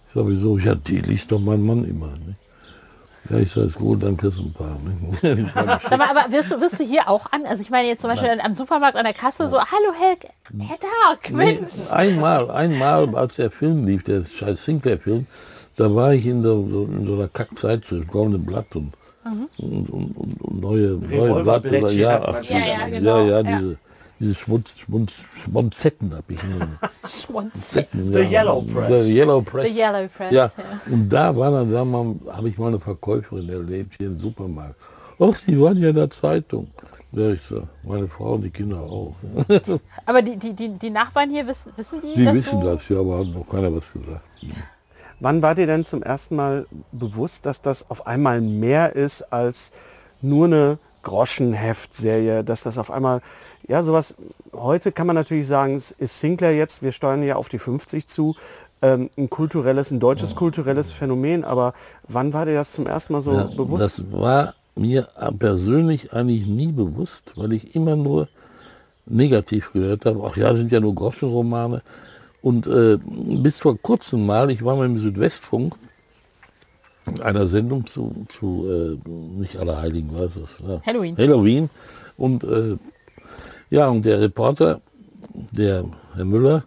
[0.09, 0.59] ich wieso?
[0.59, 2.09] Ja, die liest doch mein Mann immer.
[2.09, 2.35] Ne?
[3.29, 4.79] Ja, ich sage, gut, dann kriegst du ein paar.
[5.23, 5.51] Ne?
[5.83, 7.45] Sag mal, aber wirst du, wirst du hier auch an?
[7.45, 10.17] Also ich meine jetzt zum Beispiel am Supermarkt an der Kasse so, hallo Herr,
[10.67, 11.73] Herr Dark, Nee, Mensch.
[11.91, 15.27] einmal, einmal, als der Film lief, der scheiß Sinclair-Film,
[15.77, 18.93] da war ich in so, so, in so einer Kackzeitschrift, Goldene Blatt und,
[19.25, 19.49] Mhm.
[19.59, 23.41] und, und, und, und neue, neue Blatt oder ja, ach, Ja, ja, ja, genau, ja,
[23.41, 23.43] ja.
[23.43, 23.77] diese,
[24.19, 26.79] diese Schmutz, Schmutz, Schmonzetten habe ich genommen.
[27.09, 27.65] Schmunz.
[27.65, 28.43] Zetten, The ja.
[28.43, 29.05] Yellow Press.
[29.05, 29.67] The Yellow Press.
[29.69, 30.33] The Yellow Press.
[30.33, 30.51] Ja,
[30.91, 34.19] und da war dann, sagen wir mal, habe ich mal eine Verkäuferin erlebt hier im
[34.19, 34.77] Supermarkt.
[35.19, 36.69] Ach, Sie waren ja in der Zeitung.
[37.13, 39.15] Ja, ich so, meine Frau und die Kinder auch.
[40.07, 42.67] Aber die, die, die, die Nachbarn hier wissen, wissen die, Die dass wissen du...
[42.67, 44.21] das ja, aber hat noch keiner was gesagt.
[45.21, 49.73] Wann war dir denn zum ersten Mal bewusst, dass das auf einmal mehr ist als
[50.21, 53.21] nur eine Groschenheftserie, dass das auf einmal,
[53.69, 54.15] ja, sowas,
[54.53, 58.09] heute kann man natürlich sagen, es ist Sinclair jetzt, wir steuern ja auf die 50
[58.09, 58.35] zu,
[58.83, 61.75] ähm, ein kulturelles, ein deutsches kulturelles Phänomen, aber
[62.09, 63.85] wann war dir das zum ersten Mal so Ja, bewusst?
[63.85, 65.07] Das war mir
[65.39, 68.27] persönlich eigentlich nie bewusst, weil ich immer nur
[69.07, 70.29] negativ gehört habe.
[70.29, 71.83] Ach ja, sind ja nur Groschenromane.
[72.43, 72.99] Und äh,
[73.45, 75.77] bis vor kurzem mal, ich war mal im Südwestfunk
[77.07, 80.69] in einer Sendung zu, zu äh, nicht Allerheiligen, was ist das?
[80.69, 80.81] Ja.
[80.87, 81.17] Halloween.
[81.17, 81.71] Halloween.
[82.17, 82.77] Und äh,
[83.71, 84.81] ja, und der Reporter,
[85.51, 86.65] der Herr Müller,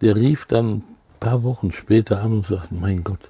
[0.00, 0.84] der rief dann ein
[1.20, 3.20] paar Wochen später an und sagte, mein Gott,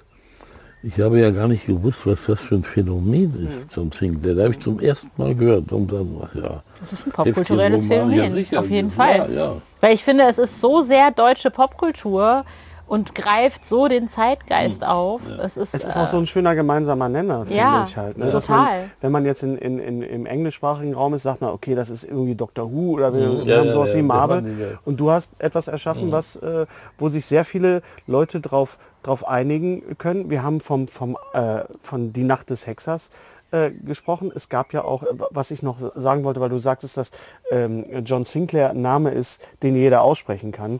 [0.85, 4.35] ich habe ja gar nicht gewusst, was das für ein Phänomen ist, John Sinclair.
[4.35, 5.71] Da habe ich zum ersten Mal gehört.
[5.71, 6.61] Und dann, ach ja.
[6.81, 8.59] Das ist ein popkulturelles ja, Phänomen, sicher.
[8.59, 9.33] auf jeden Ja, Fall.
[9.33, 9.61] ja.
[9.79, 12.43] Weil ich finde, es ist so sehr deutsche Popkultur
[12.87, 14.87] und greift so den Zeitgeist Hm.
[14.87, 15.21] auf.
[15.41, 18.17] Es ist, Es ist äh, auch so ein schöner gemeinsamer Nenner, finde Ja, ich halt.
[18.17, 18.29] Ne?
[18.31, 18.89] Dass Man, total.
[19.01, 22.03] wenn man jetzt in, in, in, im englischsprachigen Raum ist, sagt man, okay, das ist
[22.03, 23.53] irgendwie Doctor Who oder wir, wir.
[23.53, 24.79] Ja, haben ja, sowas ja, wie Marvel.
[24.85, 26.65] Und du hast etwas erschaffen, was, äh,
[26.97, 30.29] wo sich sehr viele Leute drauf, drauf einigen können.
[30.29, 33.09] Wir haben vom, vom, äh, von Die Nacht des Hexers
[33.51, 34.31] äh, gesprochen.
[34.35, 37.11] Es gab ja auch, äh, was ich noch sagen wollte, weil du sagtest, dass
[37.51, 40.79] ähm, John Sinclair ein Name ist, den jeder aussprechen kann.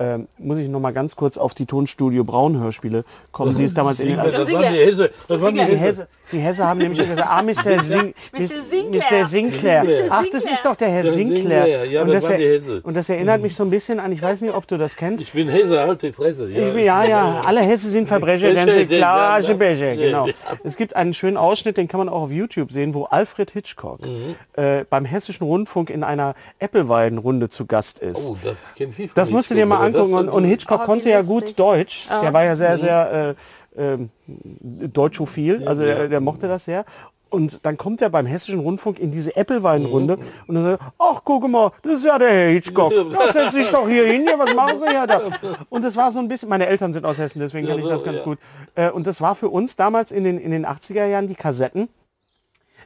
[0.00, 3.74] Ähm, muss ich noch mal ganz kurz auf die Tonstudio Braun Hörspiele kommen, die es
[3.74, 5.10] damals in den Das waren die Hesse.
[5.28, 5.78] Das waren die die Hesse.
[5.78, 7.82] Hesse, die Hesse haben nämlich gesagt, ah, Mr.
[7.82, 8.46] Sing, Mr.
[8.70, 9.22] Sinclair.
[9.22, 9.26] Mr.
[9.28, 9.84] Sinclair.
[10.08, 11.62] Ach, das ist doch der Herr Der Sinclair.
[11.64, 12.80] Sinclair, ja, und, das das er, Hesse.
[12.82, 15.24] und das erinnert mich so ein bisschen an, ich weiß nicht, ob du das kennst.
[15.24, 16.48] Ich bin Hesse, halt die Fresse.
[16.48, 19.40] Ja, Ich bin, ja, ja, alle Hesse sind Verbrecher, Ja, ganz klar.
[19.42, 20.28] Becher, genau.
[20.64, 24.00] Es gibt einen schönen Ausschnitt, den kann man auch auf YouTube sehen, wo Alfred Hitchcock
[24.00, 24.36] Mhm.
[24.56, 28.26] äh, beim Hessischen Rundfunk in einer Applewein-Runde zu Gast ist.
[28.26, 30.14] Oh, das kenn ich Das musst du dir mal Hitchcock, angucken.
[30.14, 32.08] Und, und Hitchcock Oh, konnte ja gut Deutsch.
[32.08, 33.34] Der war ja sehr, sehr
[33.76, 35.66] äh, ähm, deutschophil.
[35.66, 36.84] Also der, der mochte das sehr.
[37.28, 40.22] Und dann kommt er beim Hessischen Rundfunk in diese Applewein-Runde Mhm.
[40.48, 42.92] und dann sagt, er, ach guck mal, das ist ja der Herr Hitchcock.
[42.92, 45.20] Ja, setz dich doch hier hin, ja, was machen Sie ja da?
[45.68, 48.02] Und das war so ein bisschen, meine Eltern sind aus Hessen, deswegen kenne ich das
[48.02, 48.24] ganz ja.
[48.24, 48.38] gut.
[48.74, 51.88] Äh, Und das war für uns damals in den, in den 80er Jahren die Kassetten,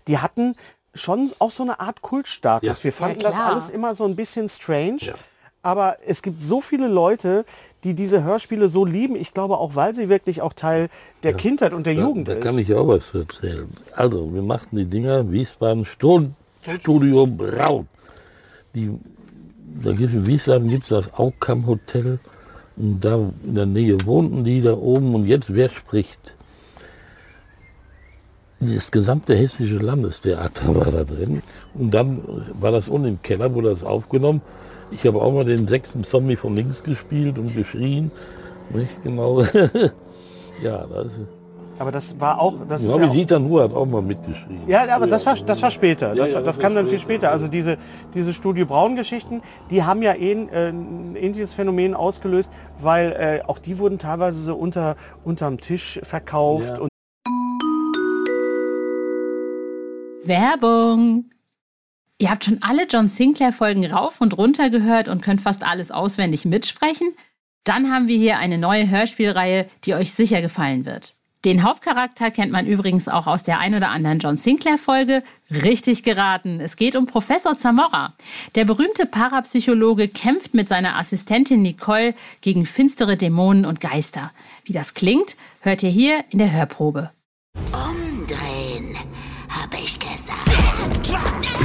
[0.08, 0.56] die hatten
[0.94, 2.78] schon auch so eine Art Kultstatus.
[2.80, 2.84] Ja.
[2.84, 5.14] Wir fanden Ja, das alles immer so ein bisschen strange.
[5.64, 7.46] Aber es gibt so viele Leute,
[7.85, 9.16] die diese Hörspiele so lieben.
[9.16, 10.90] Ich glaube auch, weil sie wirklich auch Teil
[11.22, 12.44] der Kindheit und der Da, Jugend da ist.
[12.44, 13.68] kann ich auch was erzählen.
[13.92, 16.37] Also, wir machten die Dinger Wiesbaden Ston
[16.81, 17.88] Studio Braun.
[18.74, 18.90] Die,
[19.83, 22.18] da gibt's in Wiesbaden gibt es das Aukam Hotel.
[22.77, 25.14] Und da in der Nähe wohnten die da oben.
[25.14, 26.35] Und jetzt, wer spricht?
[28.61, 31.42] Das gesamte hessische Landestheater war da drin.
[31.72, 32.22] Und dann
[32.61, 34.42] war das unten im Keller, wurde das aufgenommen.
[34.94, 38.11] Ich habe auch mal den sechsten Zombie von links gespielt und geschrien.
[38.70, 39.42] Nicht genau.
[40.62, 41.20] ja, das.
[41.78, 44.68] Aber das war auch, das Ich glaube, ja, Dieter Nuhr hat auch mal mitgeschrieben.
[44.68, 46.14] ja, aber das war, das war später.
[46.14, 47.33] Das, Ja, ja, das das kam dann viel später.
[47.33, 47.78] Also diese,
[48.14, 53.48] diese Studio Braun-Geschichten, die haben ja eh ein, äh, ein ähnliches Phänomen ausgelöst, weil äh,
[53.48, 56.76] auch die wurden teilweise so unter, unterm Tisch verkauft.
[56.76, 56.83] Ja.
[56.85, 56.88] Und
[60.22, 61.24] Werbung.
[62.24, 65.90] Ihr habt schon alle John Sinclair Folgen rauf und runter gehört und könnt fast alles
[65.90, 67.14] auswendig mitsprechen?
[67.64, 71.16] Dann haben wir hier eine neue Hörspielreihe, die euch sicher gefallen wird.
[71.44, 75.22] Den Hauptcharakter kennt man übrigens auch aus der ein oder anderen John Sinclair Folge.
[75.50, 76.60] Richtig geraten.
[76.60, 78.14] Es geht um Professor Zamora.
[78.54, 84.32] Der berühmte Parapsychologe kämpft mit seiner Assistentin Nicole gegen finstere Dämonen und Geister.
[84.64, 87.10] Wie das klingt, hört ihr hier in der Hörprobe.
[87.70, 88.53] Umdrehen,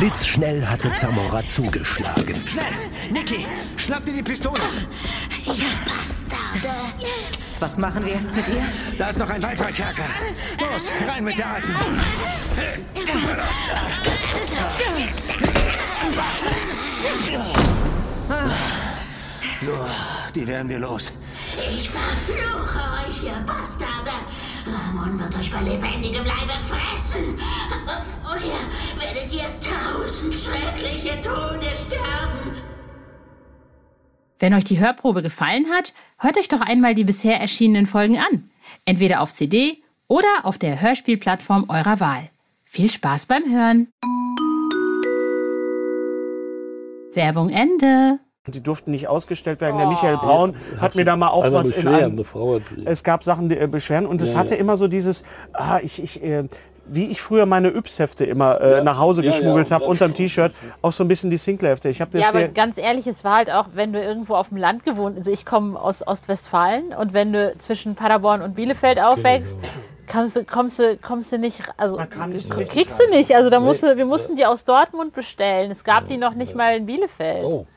[0.10, 2.36] Blitzschnell hatte Zamora zugeschlagen.
[2.48, 2.66] Schnell!
[3.12, 3.46] Niki,
[3.78, 4.60] schnapp dir die Pistole!
[5.46, 5.54] Ihr
[5.86, 6.76] Bastarde.
[7.60, 8.64] Was machen wir jetzt mit ihr?
[8.98, 10.06] Da ist noch ein weiterer Kerker.
[10.60, 11.76] Los, rein mit der Alten!
[19.62, 19.88] So,
[20.34, 21.12] die werden wir los.
[21.72, 24.12] Ich verfluche euch, ihr Bastarde.
[24.74, 27.38] Ramon wird euch bei lebendigem Leibe fressen.
[27.72, 28.60] Aber vorher
[28.98, 32.56] werdet ihr tausend schreckliche Tode sterben.
[34.40, 38.50] Wenn euch die Hörprobe gefallen hat, hört euch doch einmal die bisher erschienenen Folgen an.
[38.86, 42.30] Entweder auf CD oder auf der Hörspielplattform eurer Wahl.
[42.64, 43.92] Viel Spaß beim Hören.
[47.14, 48.20] Werbung Ende.
[48.56, 49.78] Die durften nicht ausgestellt werden.
[49.78, 53.04] Der Michael Braun hat mir da mal auch was in einem, eine Frau hat Es
[53.04, 54.60] gab Sachen, die äh, beschweren und es Ja, hatte ja.
[54.62, 56.46] immer so dieses, ah, ich, ich, äh,
[56.92, 60.54] wie ich früher meine Yps-Hefte immer äh, nach Hause Ja, ja, geschmuggelt habe, unterm T-Shirt,
[60.82, 61.90] auch so ein bisschen die Sinclair-Hefte.
[61.90, 64.50] Ich habe das Ja, aber ganz ehrlich, es war halt auch, wenn du irgendwo auf
[64.50, 69.00] dem Land gewohnt, also ich komme aus Ostwestfalen und wenn du zwischen Paderborn und Bielefeld
[69.00, 69.54] aufwächst,
[70.12, 73.36] kommst du, kommst du, kommst du nicht, also kann nicht kriegst du nicht.
[73.36, 75.72] Also da musst du, wir mussten die aus Dortmund bestellen.
[75.72, 77.46] Es gab die noch nicht mal in Bielefeld.
[77.46, 77.68] Oh,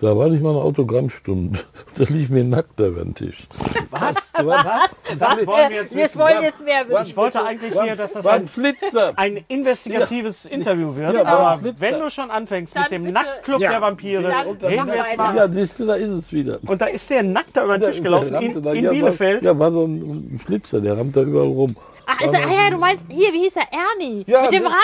[0.00, 1.58] da war nicht mal eine Autogrammstunde.
[1.96, 3.48] Da lief mir nackt über den Tisch.
[3.90, 4.14] was?
[4.34, 4.90] was?
[5.18, 6.18] Das wollen wir jetzt wir wissen.
[6.20, 7.06] wollen jetzt mehr wissen.
[7.06, 9.14] Ich wollte eigentlich hier, dass das ein ein, Flitzer.
[9.16, 11.74] ein investigatives Interview wird, Ja, aber genau.
[11.78, 13.70] wenn du schon anfängt Dann mit dem bitte- Nachtclub Ja.
[13.70, 14.18] der Vampire,
[14.62, 15.36] reden wir jetzt mal.
[15.36, 16.58] Ja, siehst du, da ist es wieder.
[16.66, 19.42] Und da ist der nackt da über den Tisch gelaufen Der in, in ja, Bielefeld.
[19.42, 21.74] War, ja, war so ein Flitzer, der rammt da überall rum.
[22.04, 23.66] Ach, ist er, ah ja, du meinst, hier, wie hieß er?
[23.72, 24.22] Ernie.
[24.28, 24.74] Ja, mit dem Rad.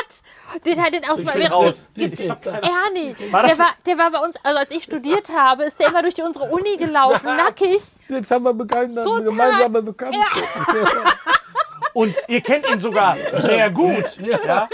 [0.64, 1.88] Den hat den aus bin raus.
[1.96, 3.16] Ernie.
[3.30, 6.02] War der, war, der war bei uns, also als ich studiert habe, ist der immer
[6.02, 7.80] durch die, unsere Uni gelaufen, nackig.
[8.08, 9.22] Jetzt haben wir bekannt, eine Total.
[9.24, 10.18] gemeinsame Bekannte.
[11.94, 14.18] Und ihr kennt ihn sogar sehr gut.
[14.18, 14.68] Ja.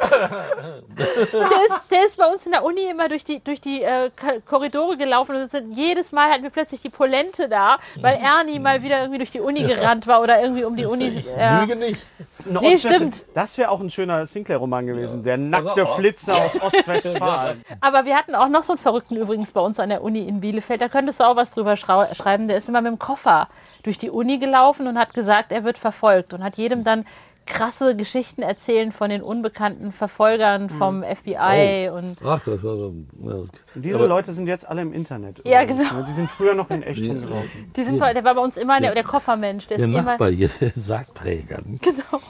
[0.00, 4.10] Der ist, der ist bei uns in der Uni immer durch die, durch die äh,
[4.48, 8.58] Korridore gelaufen und es sind, jedes Mal hatten wir plötzlich die Polente da, weil Ernie
[8.58, 11.24] mal wieder irgendwie durch die Uni gerannt war oder irgendwie um die Uni.
[11.38, 11.60] Ja.
[11.60, 12.00] Lüge nicht.
[12.48, 13.22] Eine Nee, Ostwest- stimmt.
[13.34, 15.22] Das wäre auch ein schöner Sinclair-Roman gewesen.
[15.24, 15.86] Der nackte.
[15.86, 17.64] Flitzer aus Ostwestfalen.
[17.80, 20.40] Aber wir hatten auch noch so einen Verrückten übrigens bei uns an der Uni in
[20.40, 20.80] Bielefeld.
[20.80, 22.48] Da könntest du auch was drüber schreiben.
[22.48, 23.48] Der ist immer mit dem Koffer
[23.82, 27.06] durch die Uni gelaufen und hat gesagt, er wird verfolgt und hat jedem dann
[27.48, 32.94] krasse Geschichten erzählen von den unbekannten Verfolgern vom FBI und Ach, das war so.
[33.24, 35.40] Ja, Und diese aber- Leute sind jetzt alle im Internet.
[35.44, 36.00] Ja, übrigens, genau.
[36.00, 36.06] ne?
[36.08, 37.72] Die sind früher noch in echt rumgelaufen.
[37.76, 39.66] die sind, der war bei uns immer der, der Koffermensch.
[39.68, 41.58] Der, Der ist immer, Nachbar hier, der Sargträger.
[41.64, 41.78] ne?
[41.80, 42.22] Genau.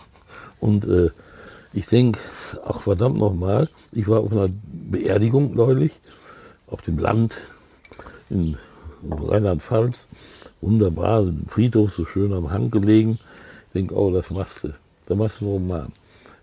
[0.60, 1.10] Und äh,
[1.72, 2.18] ich denke,
[2.64, 5.92] ach verdammt nochmal, ich war auf einer Beerdigung neulich,
[6.68, 7.38] auf dem Land
[8.30, 8.56] in
[9.10, 10.06] Rheinland-Pfalz.
[10.60, 13.18] Wunderbar, ein Friedhof so schön am Hang gelegen.
[13.68, 14.68] Ich denke, oh, das machst du.
[15.08, 15.92] Da machst du einen Roman.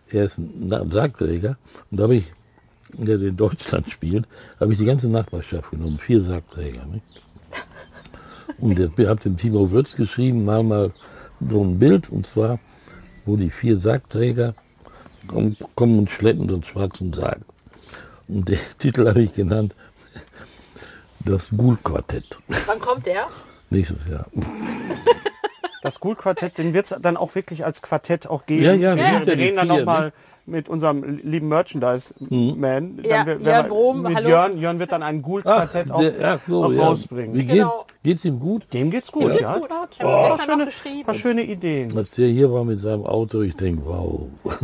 [0.10, 1.58] Er ist ein Sargträger
[1.92, 2.34] und da habe ich,
[2.94, 4.26] der in Deutschland spielt,
[4.60, 6.84] habe ich die ganze Nachbarschaft genommen, vier Sargträger.
[6.86, 7.22] Nicht?
[8.60, 10.92] Und ich habe dem Timo Würz geschrieben, mal mal
[11.48, 12.60] so ein Bild, und zwar,
[13.26, 14.56] wo die vier Sargträger
[15.28, 17.42] kommen, kommen und schleppen so einen schwarzen Sarg.
[18.28, 19.76] Und den Titel habe ich genannt,
[21.20, 22.38] das Ghoul-Quartett.
[22.66, 23.28] Wann kommt der?
[23.70, 24.26] Nächstes Jahr.
[25.86, 28.64] Das Ghoul-Quartett, den wird es dann auch wirklich als Quartett auch geben.
[28.64, 29.26] Ja, ja, wir, ja.
[29.26, 30.14] wir reden dann nochmal
[30.48, 33.00] mit unserem lieben Merchandise-Man.
[33.04, 34.30] Ja, Dann wir- wir- Brom, mit hallo.
[34.30, 36.84] Jörn, Jörn wird dann ein Ghoul-Quartett auch, ach so, auch ja.
[36.84, 37.34] rausbringen.
[37.36, 37.86] Wie geht, Genau.
[38.04, 38.64] geht's ihm gut?
[38.74, 39.58] Dem geht's gut, Geht ja.
[39.58, 39.70] gut.
[39.92, 41.96] Ich Oh, gestern schöne, paar schöne Ideen.
[41.98, 44.28] Als der hier war mit seinem Auto, ich denke, wow,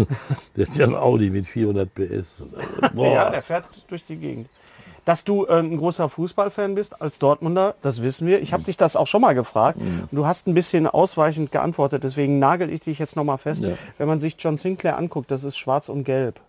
[0.55, 2.43] der hat ja ein Audi mit 400 PS.
[2.93, 3.13] Boah.
[3.13, 4.49] Ja, der fährt durch die Gegend.
[5.05, 8.41] Dass du äh, ein großer Fußballfan bist als Dortmunder, das wissen wir.
[8.41, 9.79] Ich habe dich das auch schon mal gefragt.
[9.79, 10.01] Mhm.
[10.11, 13.61] Und du hast ein bisschen ausweichend geantwortet, deswegen nagel ich dich jetzt noch mal fest.
[13.61, 13.77] Ja.
[13.97, 16.39] Wenn man sich John Sinclair anguckt, das ist schwarz und gelb.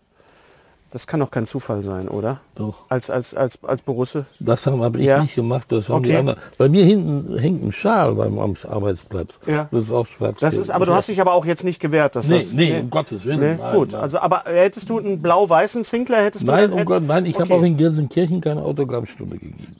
[0.93, 2.41] Das kann doch kein Zufall sein, oder?
[2.55, 2.75] Doch.
[2.91, 4.27] Als, als, als, als Borusse.
[4.39, 5.23] Das habe hab ich Ja.
[5.23, 6.09] nicht gemacht, das haben Okay.
[6.11, 6.39] die anderen.
[6.59, 9.39] Bei mir hinten hängt ein Schal beim Arbeitsplatz.
[9.47, 9.69] Ja.
[9.73, 10.39] Das ist auch schwarz.
[10.41, 12.53] Das ist, aber du hast dich aber auch jetzt nicht gewehrt, dass Nee, das.
[12.53, 13.41] nee, um Gottes Willen.
[13.41, 14.03] Nee, nein, gut, nein.
[14.03, 17.25] also aber hättest du einen blau-weißen Sinclair, hättest du Nein, dann- um hätt- Gott, nein,
[17.25, 17.55] ich habe Okay.
[17.55, 19.77] auch in Gelsenkirchen keine Autogrammstunde gegeben.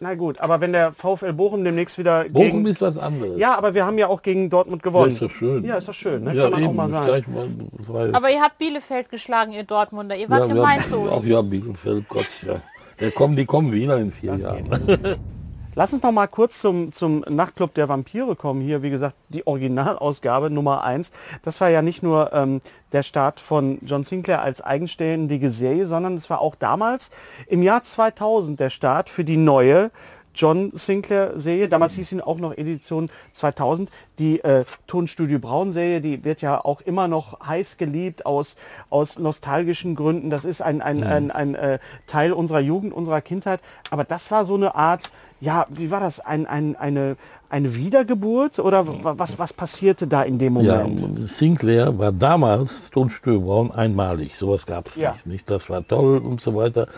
[0.00, 2.66] Na gut, aber wenn der VfL Bochum demnächst wieder Bochum gegen...
[2.66, 3.38] ist was anderes.
[3.38, 5.12] Ja, aber wir haben ja auch gegen Dortmund Ja, gewonnen.
[5.12, 5.64] ist doch schön.
[5.64, 6.34] Ja, ist doch schön, ne?
[6.34, 7.06] Ja, kann man eben, auch mal sagen.
[7.06, 10.16] gleich mal Aber ihr habt Bielefeld geschlagen, ihr Dortmunder.
[10.16, 11.12] Ihr wart ja, gemein ja, zu uns.
[11.16, 12.60] Ach ja, Bielefeld, Gott, ja.
[12.98, 14.68] ja kommen, die kommen wieder in vier Jahren.
[15.76, 18.60] Lass uns noch mal kurz zum, zum Nachtclub der Vampire kommen.
[18.60, 21.10] Hier, wie gesagt, die Originalausgabe Nummer 1.
[21.42, 22.60] Das war ja nicht nur ähm,
[22.92, 27.10] der Start von John Sinclair als eigenständige Serie, sondern es war auch damals
[27.48, 29.90] im Jahr 2000 der Start für die neue
[30.34, 31.68] John Sinclair Serie.
[31.68, 33.90] Damals hieß ihn auch noch Edition 2000.
[34.18, 38.56] Die äh, Tonstudio Braun Serie, die wird ja auch immer noch heiß geliebt aus,
[38.90, 40.30] aus nostalgischen Gründen.
[40.30, 43.60] Das ist ein, ein, ein, ein äh, Teil unserer Jugend, unserer Kindheit.
[43.90, 45.10] Aber das war so eine Art,
[45.44, 46.20] ja, wie war das?
[46.20, 47.16] Ein, ein, eine,
[47.50, 51.02] eine Wiedergeburt oder wa- was, was passierte da in dem Ja, Moment?
[51.02, 54.36] und Sinclair war damals Tonstudio Braun einmalig.
[54.38, 55.12] Sowas gab es Ja.
[55.12, 55.50] nicht, nicht.
[55.50, 56.88] Das war toll und so weiter,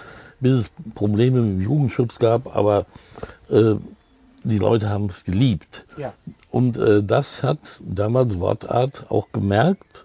[0.40, 2.86] bis es Probleme mit dem Jugendschutz gab, aber
[3.50, 3.74] äh,
[4.44, 5.84] die Leute haben es geliebt.
[5.98, 6.12] Ja.
[6.50, 10.04] Und äh, das hat damals Wortart auch gemerkt.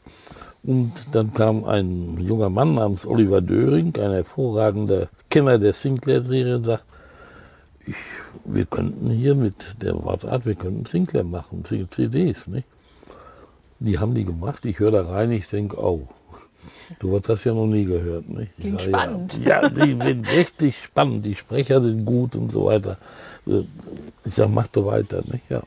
[0.63, 6.63] Und dann kam ein junger Mann namens Oliver Döring, ein hervorragender Kenner der Sinclair-Serie, und
[6.65, 6.84] sagt,
[7.91, 7.95] ich,
[8.45, 12.67] wir könnten hier mit der Wortart, wir könnten Sinclair machen, CDs, nicht?
[13.80, 16.08] Die haben die gemacht, ich höre da rein, ich denke, oh,
[16.99, 18.51] du hast das ja noch nie gehört, nicht?
[18.58, 19.39] Ich Klingt sag, spannend.
[19.43, 22.97] Ja, ja, die sind richtig spannend, die Sprecher sind gut und so weiter.
[23.47, 23.63] Äh,
[24.23, 25.49] Ich sag, mach doch weiter, nicht?
[25.49, 25.62] Ja.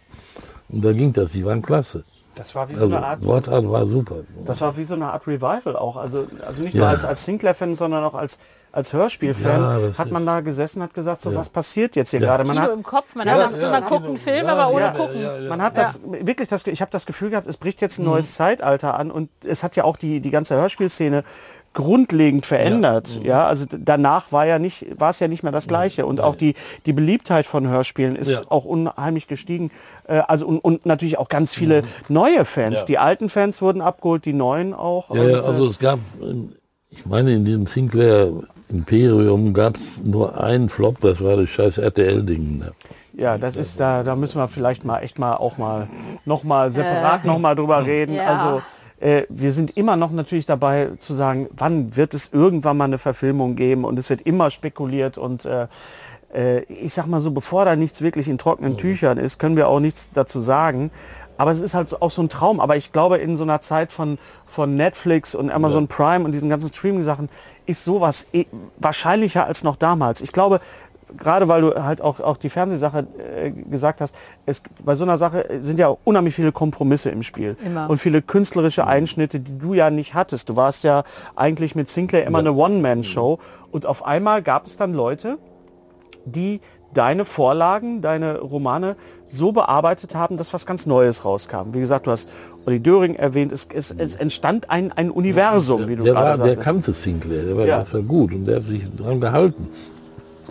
[0.69, 2.05] Und da ging das, die waren klasse.
[2.37, 4.17] Das war wie so Also, eine Art, Wortart war super.
[4.45, 5.97] das war wie so eine Art Revival auch.
[5.97, 6.81] Also, also nicht Ja.
[6.81, 8.39] nur als, als Sinclair-Fan, sondern auch als,
[8.75, 11.37] als Hörspiel-Fan Ja, das hat man da gesessen, hat gesagt, so Ja.
[11.39, 12.27] was passiert jetzt hier Ja.
[12.27, 12.45] gerade.
[12.45, 13.15] Man Kino hat, im Kopf.
[13.15, 15.21] Man, Ja, hat, ja, man guckt einen Film, Ja, aber ohne ja, gucken.
[15.21, 15.49] ja, ja.
[15.49, 18.35] Man hat das wirklich das, ich habe das Gefühl gehabt, es bricht jetzt ein neues
[18.35, 21.25] Zeitalter an und es hat ja auch die die ganze Hörspielszene
[21.73, 23.21] grundlegend verändert.
[23.25, 26.21] Ja, also d- danach war ja nicht war es ja nicht mehr das Gleiche und
[26.21, 26.55] auch die
[26.87, 28.41] die Beliebtheit von Hörspielen ist Ja.
[28.49, 29.73] auch unheimlich gestiegen.
[30.07, 32.81] Äh, also und, und natürlich auch ganz viele neue Fans.
[32.81, 32.85] Ja.
[32.85, 35.13] Die alten Fans wurden abgeholt, die neuen auch.
[35.13, 35.99] Ja, Und, ja, äh, also es gab,
[36.91, 38.31] ich meine, in diesem Sinclair
[38.68, 42.59] Imperium gab es nur einen Flop, das war das scheiß RTL-Ding.
[42.59, 42.72] Ne?
[43.16, 45.88] Ja, das ist da, da müssen wir vielleicht mal echt mal auch mal
[46.24, 48.14] noch mal separat noch mal drüber reden.
[48.14, 48.27] ja.
[48.27, 48.62] Also
[49.00, 52.98] äh, wir sind immer noch natürlich dabei zu sagen, wann wird es irgendwann mal eine
[52.98, 55.68] Verfilmung geben und es wird immer spekuliert und äh,
[56.35, 59.68] äh, ich sag mal so, bevor da nichts wirklich in trockenen Tüchern ist, können wir
[59.68, 60.90] auch nichts dazu sagen.
[61.37, 62.61] Aber es ist halt auch so ein Traum.
[62.61, 66.48] Aber ich glaube, in so einer Zeit von, von Netflix und Amazon Prime und diesen
[66.48, 67.29] ganzen Streaming-Sachen
[67.66, 68.46] ist sowas eh
[68.77, 70.20] wahrscheinlicher als noch damals.
[70.20, 70.61] Ich glaube,
[71.16, 74.14] gerade weil du halt auch, auch die Fernsehsache äh, gesagt hast,
[74.46, 77.57] es, bei so einer Sache sind ja unheimlich viele Kompromisse im Spiel.
[77.64, 77.88] Immer.
[77.88, 80.48] Und viele künstlerische Einschnitte, die du ja nicht hattest.
[80.48, 81.05] Du warst ja
[81.37, 83.38] eigentlich mit Sinclair immer eine One-Man-Show.
[83.70, 85.38] Und auf einmal gab es dann Leute,
[86.24, 86.61] die
[86.95, 91.73] deine Vorlagen, deine Romane so bearbeitet haben, dass was ganz Neues rauskam.
[91.73, 92.29] Wie gesagt, du hast
[92.67, 96.37] Olli Döring erwähnt, es, es, es entstand ein, ein Universum, wie du der, gerade war,
[96.37, 96.65] der sagtest.
[96.65, 97.79] kannte Sinclair, der war, Ja.
[97.81, 99.69] das war gut und der hat sich dran gehalten.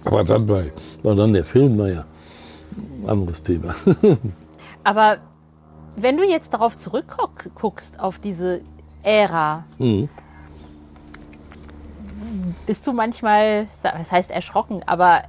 [0.06, 2.04] Aber dann bei, war dann der Film, naja,
[3.08, 3.74] anderes Thema.
[4.84, 5.18] Aber
[5.96, 8.62] wenn du jetzt darauf zurückguckst, auf diese
[9.04, 10.10] Ära, Mhm.
[12.66, 15.24] bist du manchmal, das heißt erschrocken, aber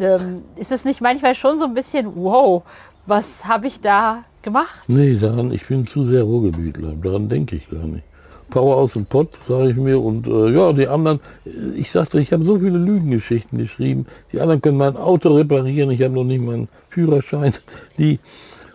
[0.00, 2.62] ähm, ist es nicht manchmal schon so ein bisschen, wow,
[3.06, 4.74] was habe ich da gemacht?
[4.88, 8.04] Nee, daran, ich bin zu sehr Ruhrgebietler, daran denke ich gar nicht.
[8.50, 12.20] Power aus dem Pott, sage ich mir, und äh, ja, die anderen, äh, ich sagte,
[12.20, 16.24] ich habe so viele Lügengeschichten geschrieben, die anderen können mein Auto reparieren, ich habe noch
[16.24, 17.52] nicht meinen Führerschein,
[17.98, 18.18] die,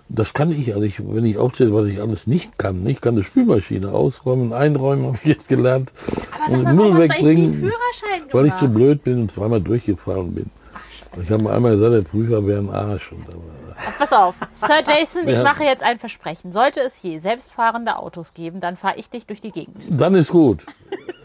[0.08, 3.16] das kann ich, also ich, wenn ich aufzähle, was ich alles nicht kann, ich kann
[3.16, 5.92] eine Spülmaschine ausräumen, einräumen, habe ich jetzt gelernt,
[6.46, 8.34] Aber sag mal, Führerschein gemacht?
[8.34, 10.50] weil ich zu blöd bin und zweimal durchgefallen bin.
[11.22, 13.12] Ich habe einmal gesagt, der Prüfer wäre ein Arsch.
[13.12, 13.42] Und aber,
[13.98, 15.44] Pass auf, Sir Jason, ich Ja.
[15.44, 16.52] mache jetzt ein Versprechen.
[16.52, 19.78] Sollte es je selbstfahrende Autos geben, dann fahre ich dich durch die Gegend.
[19.90, 20.66] Dann ist gut.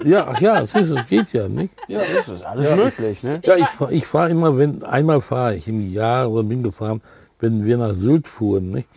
[0.04, 1.72] Ja, ach ja, siehst du, das geht ja, nicht?
[1.88, 3.22] Ja, das ist alles möglich.
[3.22, 3.40] Ne?
[3.44, 7.02] Ja, ich, fahr- ich fahre immer, wenn, einmal fahre ich im Jahr oder bin gefahren,
[7.38, 8.88] wenn wir nach Sylt fuhren, nicht?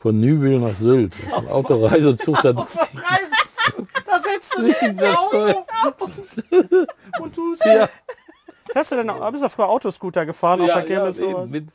[0.00, 1.12] Von Nübel nach Sylt.
[1.50, 2.56] Autoreisezug, dann
[4.06, 5.64] Da setzt du dich in das Auto
[7.20, 7.88] und tust ja.
[8.72, 11.42] Fährst du denn auch, bist du früher Autoscooter gefahren auf ja, der Kirmes ja, sowas?
[11.44, 11.68] eben, mit,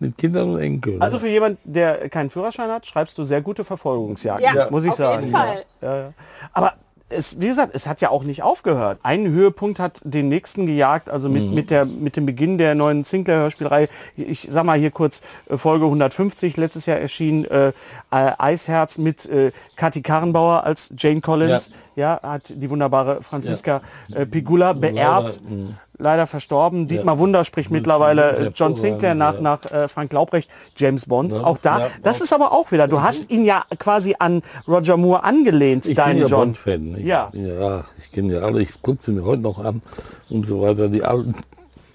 [0.00, 1.00] mit Kindern und Enkeln.
[1.00, 4.90] Also für jemand, der keinen Führerschein hat, schreibst du sehr gute Verfolgungsjagden, Ja, muss ich
[4.90, 5.22] auf sagen.
[5.24, 5.64] jeden Fall.
[5.80, 6.12] Ja, ja.
[6.52, 6.74] Aber
[7.10, 8.98] es, wie gesagt, es hat ja auch nicht aufgehört.
[9.02, 11.54] Ein Höhepunkt hat den nächsten gejagt, also mit, Mhm.
[11.54, 13.88] mit, der, mit dem Beginn der neuen Sinclair-Hörspielreihe.
[14.16, 17.72] Ich sag mal hier kurz äh, Folge 150, letztes Jahr erschien äh, äh,
[18.10, 21.70] Eisherz mit äh, Kathi Karrenbauer als Jane Collins.
[21.94, 22.18] Ja.
[22.22, 23.80] hat die wunderbare Franziska
[24.12, 25.40] äh, Pigula beerbt.
[25.48, 25.76] mhm.
[25.96, 26.88] Leider verstorben.
[26.88, 29.40] Dietmar Wunder spricht mittlerweile äh, John Sinclair nach, ja.
[29.40, 31.32] nach äh, Frank Laubrecht, James Bond.
[31.32, 31.78] Ja, auch da.
[31.80, 32.24] ja, das auch.
[32.24, 32.88] ist aber auch wieder.
[32.88, 36.40] Du hast ihn ja quasi an Roger Moore angelehnt, ich dein bin ja John.
[36.54, 36.82] Bond-Fan.
[36.92, 37.06] nicht?
[37.06, 37.30] Ja.
[37.32, 39.82] ja, ich kenne ja alle, ich gucke sie mir heute noch an
[40.30, 40.88] und so weiter.
[40.88, 41.36] Die alten,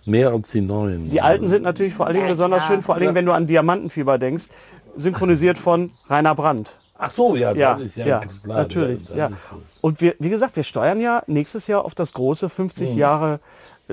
[0.06, 1.10] mehr als die neuen.
[1.10, 3.48] Die alten sind natürlich vor allen Dingen besonders schön, vor allen Dingen, wenn du an
[3.48, 4.46] Diamantenfieber denkst,
[4.96, 6.74] synchronisiert von Rainer Brandt.
[6.98, 8.58] Ach so, ja, Ja, das ist ja, ja, klar.
[8.60, 9.02] natürlich.
[9.16, 9.28] Ja.
[9.28, 9.56] ist so.
[9.82, 12.98] Und wir, wie gesagt, wir steuern ja nächstes Jahr auf das große 50 Mhm.
[12.98, 13.40] Jahre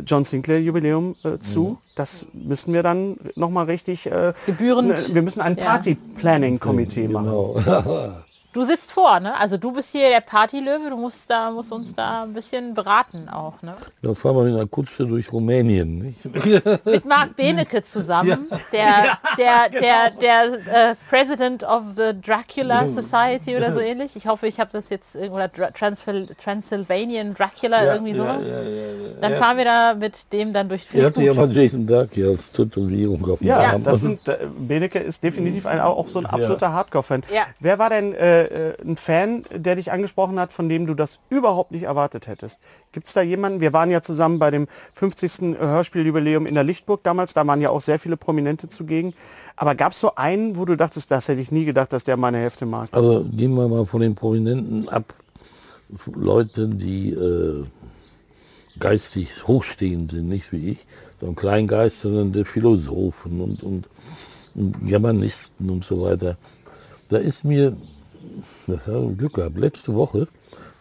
[0.04, 1.78] John Sinclair Jubiläum äh, zu.
[1.94, 4.88] Das müssen wir dann noch mal richtig äh, Gebührend.
[4.88, 5.56] ne, Wir müssen ein.
[5.56, 7.26] Party Planning Komitee machen.
[7.64, 8.12] Genau.
[8.56, 9.38] Du sitzt vor, ne?
[9.38, 13.28] Also du bist hier der Partylöwe, du musst da musst uns da ein bisschen beraten
[13.28, 13.76] auch, ne?
[14.00, 15.98] Dann fahren wir mit einer Kutsche durch Rumänien.
[15.98, 16.24] Nicht?
[16.86, 23.74] Mit Marc Benecke zusammen, der der der der äh, President of the Dracula Society oder
[23.74, 24.16] so ähnlich.
[24.16, 28.40] Ich hoffe, ich habe das jetzt oder Dra Transsil Transylvanian Dracula irgendwie sowas.
[29.20, 31.46] Dann fahren wir da mit dem dann durch Er hatte ja Fischbuch.
[31.46, 33.84] mal Jason Dark hier als Tätowierung auf dem Ja, Arm.
[33.84, 37.22] das sind, äh, Benecke ist definitiv ein, auch so ein absoluter Hardcore-Fan.
[37.34, 37.42] Ja.
[37.60, 41.18] Wer war denn äh, äh, ein Fan, der dich angesprochen hat, von dem du das
[41.30, 42.60] überhaupt nicht erwartet hättest?
[42.92, 43.60] Gibt es da jemanden?
[43.60, 45.58] Wir waren ja zusammen bei dem 50.
[45.58, 49.14] Hörspieljubiläum in der Lichtburg damals, da waren ja auch sehr viele Prominente zugegen.
[49.56, 52.16] Aber gab es so einen, wo du dachtest, das hätte ich nie gedacht, dass der
[52.16, 52.88] meine Hälfte mag?
[52.92, 55.14] Also gehen wir mal von den Prominenten ab.
[56.06, 57.64] Leute, die äh,
[58.78, 60.78] geistig hochstehend sind, nicht wie ich,
[61.20, 63.88] so ein Kleingeist, sondern der Philosophen und, und,
[64.54, 66.36] und Germanisten und so weiter.
[67.08, 67.76] Da ist mir,
[68.66, 70.28] Glück gehabt, letzte Woche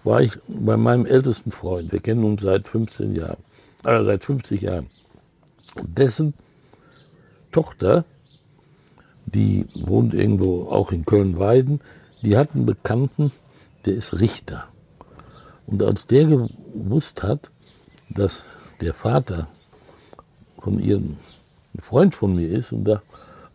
[0.03, 3.37] war ich bei meinem ältesten Freund, wir kennen uns seit 15 Jahren,
[3.83, 4.87] äh, seit 50 Jahren.
[5.83, 6.33] Dessen
[7.51, 8.05] Tochter,
[9.25, 11.81] die wohnt irgendwo auch in Köln-Weiden,
[12.21, 13.31] die hat einen Bekannten,
[13.85, 14.67] der ist Richter.
[15.67, 17.51] Und als der gewusst hat,
[18.09, 18.43] dass
[18.81, 19.47] der Vater
[20.59, 21.17] von ihrem
[21.81, 23.01] Freund von mir ist und da,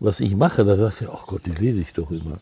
[0.01, 2.39] was ich mache, da sagt er, ach Gott, die lese ich doch immer.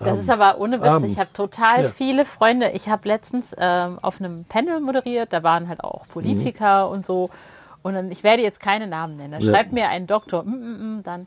[0.00, 0.86] Das ist aber ohne Witz.
[0.88, 1.12] Abends.
[1.12, 1.90] Ich habe total Ja.
[1.90, 2.70] viele Freunde.
[2.70, 7.30] Ich habe letztens ähm, auf einem Panel moderiert, da waren halt auch Politiker und so.
[7.82, 9.32] Und dann, ich werde jetzt keine Namen nennen.
[9.32, 9.52] Da Ja.
[9.52, 11.26] schreibt mir ein Doktor, mm, mm, mm, dann,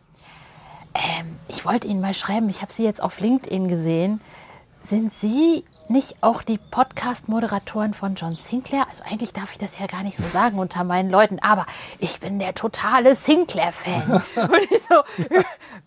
[0.93, 4.21] ähm, ich wollte Ihnen mal schreiben, ich habe Sie jetzt auf LinkedIn gesehen.
[4.89, 8.85] Sind Sie nicht auch die Podcast-Moderatoren von John Sinclair?
[8.89, 11.65] Also eigentlich darf ich das ja gar nicht so sagen unter meinen Leuten, aber
[11.99, 14.21] ich bin der totale Sinclair-Fan.
[14.71, 15.35] Ich so,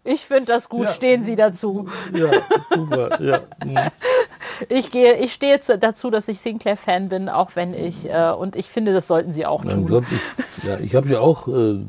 [0.04, 1.88] ich finde das gut, stehen Sie dazu.
[2.14, 2.30] Ja,
[2.70, 3.40] super, ja.
[3.64, 3.78] mhm.
[4.68, 8.56] Ich gehe, ich stehe zu- dazu, dass ich Sinclair-Fan bin, auch wenn ich, äh, und
[8.56, 10.06] ich finde, das sollten Sie auch tun.
[10.58, 11.80] ich, ja, ich habe ja auch äh,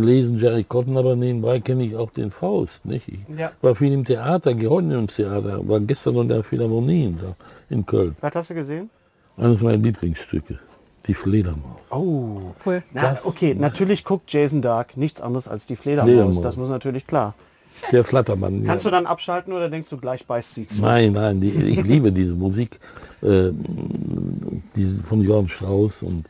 [0.00, 2.84] gelesen, Jerry Cotton, aber nebenbei kenne ich auch den Faust.
[2.84, 3.08] Nicht?
[3.08, 3.50] Ich Ja.
[3.62, 7.16] war viel im Theater, gehe heute nicht ins Theater, war gestern in der Philharmonie
[7.70, 8.14] in, Köln.
[8.20, 8.90] Was hast du gesehen?
[9.38, 10.58] Eines meiner Lieblingsstücke,
[11.06, 11.80] die Fledermaus.
[11.90, 12.82] Oh, Cool.
[12.92, 16.12] Na, okay, natürlich guckt Jason Dark nichts anderes als die Fledermaus.
[16.12, 16.42] Fledermaus.
[16.42, 17.34] Das muss natürlich klar.
[17.90, 18.60] Der Flattermann.
[18.62, 18.66] ja.
[18.68, 20.80] Kannst du dann abschalten oder denkst du gleich beißt sie zu?
[20.82, 22.80] Nein, nein, die, ich liebe diese Musik
[23.22, 23.50] äh,
[24.76, 26.24] die von Johann Strauss und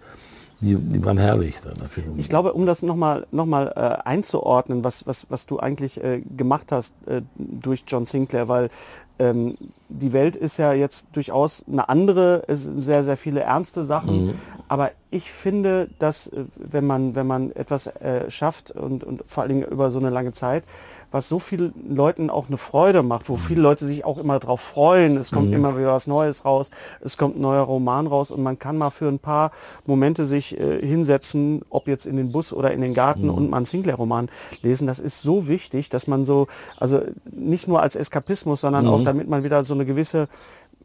[0.61, 2.04] die, die waren herrlich da dafür.
[2.16, 6.22] Ich glaube, um das nochmal noch mal, äh, einzuordnen, was, was, was du eigentlich äh,
[6.36, 8.70] gemacht hast äh, durch John Sinclair, weil
[9.18, 9.57] ähm,
[9.88, 14.34] die Welt ist ja jetzt durchaus eine andere, es sind sehr, sehr viele ernste Sachen,
[14.69, 19.43] aber ich finde, dass äh, wenn man, wenn man etwas äh, schafft und, und vor
[19.43, 20.64] allen Dingen über so eine lange Zeit,
[21.12, 24.61] was so vielen Leuten auch eine Freude macht, wo viele Leute sich auch immer drauf
[24.61, 25.17] freuen.
[25.17, 28.59] Es kommt immer wieder was Neues raus, es kommt ein neuer Roman raus und man
[28.59, 29.53] kann mal für ein paar
[29.87, 33.59] Momente sich äh, hinsetzen, ob jetzt in den Bus oder in den Garten und mal
[33.59, 34.29] einen Sinclair-Roman
[34.62, 34.87] lesen.
[34.87, 37.01] Das ist so wichtig, dass man so, also
[37.31, 40.29] nicht nur als Eskapismus, sondern auch damit man wieder so eine gewisse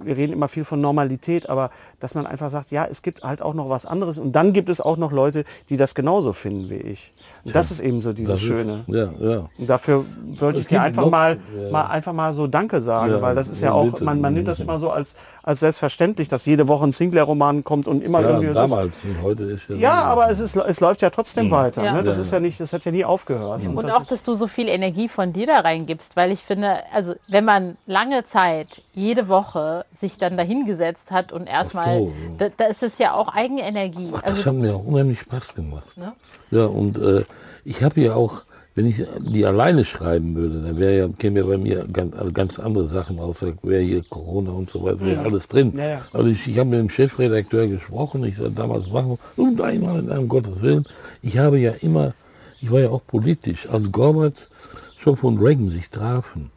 [0.06, 3.42] wir reden immer viel von Normalität, aber dass man einfach sagt, ja, es gibt halt
[3.42, 6.70] auch noch was anderes und dann gibt es auch noch Leute, die das genauso finden
[6.70, 7.12] wie ich.
[7.44, 8.84] Und das ist eben so dieses ist- Schöne.
[8.88, 9.50] Ja, ja.
[9.58, 10.06] Und dafür
[10.40, 11.72] wollte ich dir einfach noch- mal, ja.
[11.72, 14.34] mal einfach mal so Danke sagen, Ja, weil das ist ja ja, auch, man, man
[14.34, 18.22] nimmt das immer so als, als selbstverständlich, dass jede Woche ein Sinclair-Roman kommt und immer
[18.22, 19.76] Ja, irgendwie es ist- damals und heute ist ja.
[19.76, 21.84] Ja, aber es, ist, es läuft ja trotzdem weiter.
[21.84, 21.94] Ja.
[21.94, 22.04] Ne?
[22.04, 23.62] Das Ja, ist ja nicht, das hat ja nie aufgehört.
[23.66, 26.78] Und das auch, dass du so viel Energie von dir da reingibst, weil ich finde,
[26.94, 32.14] also wenn man lange Zeit, jede Woche sich dann dahingesetzt hat und erstmal, so, ja.
[32.38, 34.12] da, da ist es ja auch Eigenenergie.
[34.14, 35.98] Ach, das Also, hat mir auch unheimlich Spaß gemacht.
[35.98, 36.14] Ne?
[36.52, 37.24] Ja, und äh,
[37.66, 38.42] ich habe ja auch,
[38.74, 42.32] wenn ich die alleine schreiben würde, dann wäre ja, käme ja bei mir ganz, also
[42.32, 43.44] ganz andere Sachen raus.
[43.64, 45.74] Wäre hier Corona und so weiter, wäre alles drin.
[45.76, 46.02] Ja, ja.
[46.14, 50.10] Also ich, ich habe mit dem Chefredakteur gesprochen, ich sagte damals machen und einmal in
[50.10, 50.86] einem Gottes Willen.
[51.22, 52.14] Ich habe ja immer,
[52.62, 56.50] ich war ja auch politisch, als Gorbatschow und Reagan sich trafen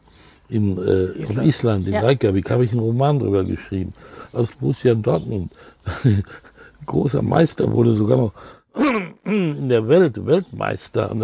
[0.47, 1.37] in Island, äh, Island.
[1.37, 2.01] in, Island, in Ja.
[2.01, 3.93] Reykjavik, habe ich einen Roman drüber geschrieben.
[4.31, 5.51] Als Borussia Dortmund
[6.85, 8.33] großer Meister wurde, sogar noch
[9.25, 11.15] der Welt Weltmeister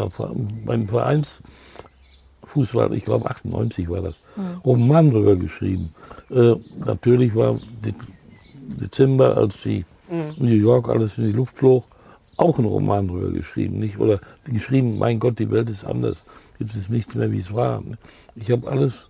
[0.66, 4.16] beim Vereinsfußball, ich glaube 98 war das,
[4.64, 5.93] Roman drüber geschrieben.
[6.30, 7.93] Äh, natürlich war De
[8.80, 11.84] Dezember, als die in New York alles in die Luft flog,
[12.38, 13.99] auch ein Roman drüber geschrieben, nicht?
[13.99, 16.18] Oder geschrieben, mein Gott, die Welt ist anders,
[16.60, 17.84] jetzt ist nichts mehr, wie es war.
[18.36, 19.08] Ich habe alles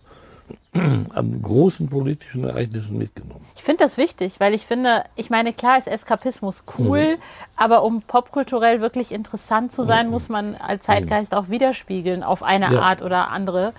[0.73, 3.45] an großen politischen Ereignissen mitgenommen.
[3.55, 7.17] ich finde das wichtig, weil ich finde, ich meine, klar ist Eskapismus cool,
[7.55, 12.71] aber um popkulturell wirklich interessant zu sein, muss man als Zeitgeist auch widerspiegeln auf eine
[12.73, 12.81] Ja.
[12.81, 13.73] Art oder andere.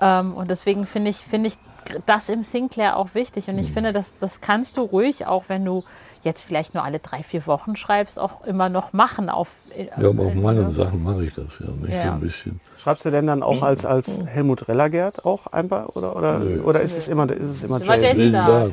[0.00, 1.58] Ähm, und deswegen finde ich, finde ich
[2.06, 3.48] das im Sinclair auch wichtig.
[3.48, 5.84] Und ich finde, das, das kannst du ruhig, auch wenn du
[6.22, 9.28] jetzt vielleicht nur alle drei, vier Wochen schreibst, auch immer noch machen.
[9.28, 9.54] Auf,
[9.98, 12.12] Ja, aber auf meinen Sachen mache ich das ja nicht Ja.
[12.14, 12.60] ein bisschen.
[12.76, 15.88] schreibst du denn dann auch als, als Helmut Rellergert auch einfach?
[15.96, 18.32] Oder, oder, oder ist es immer, ist es immer Ist immer Jason?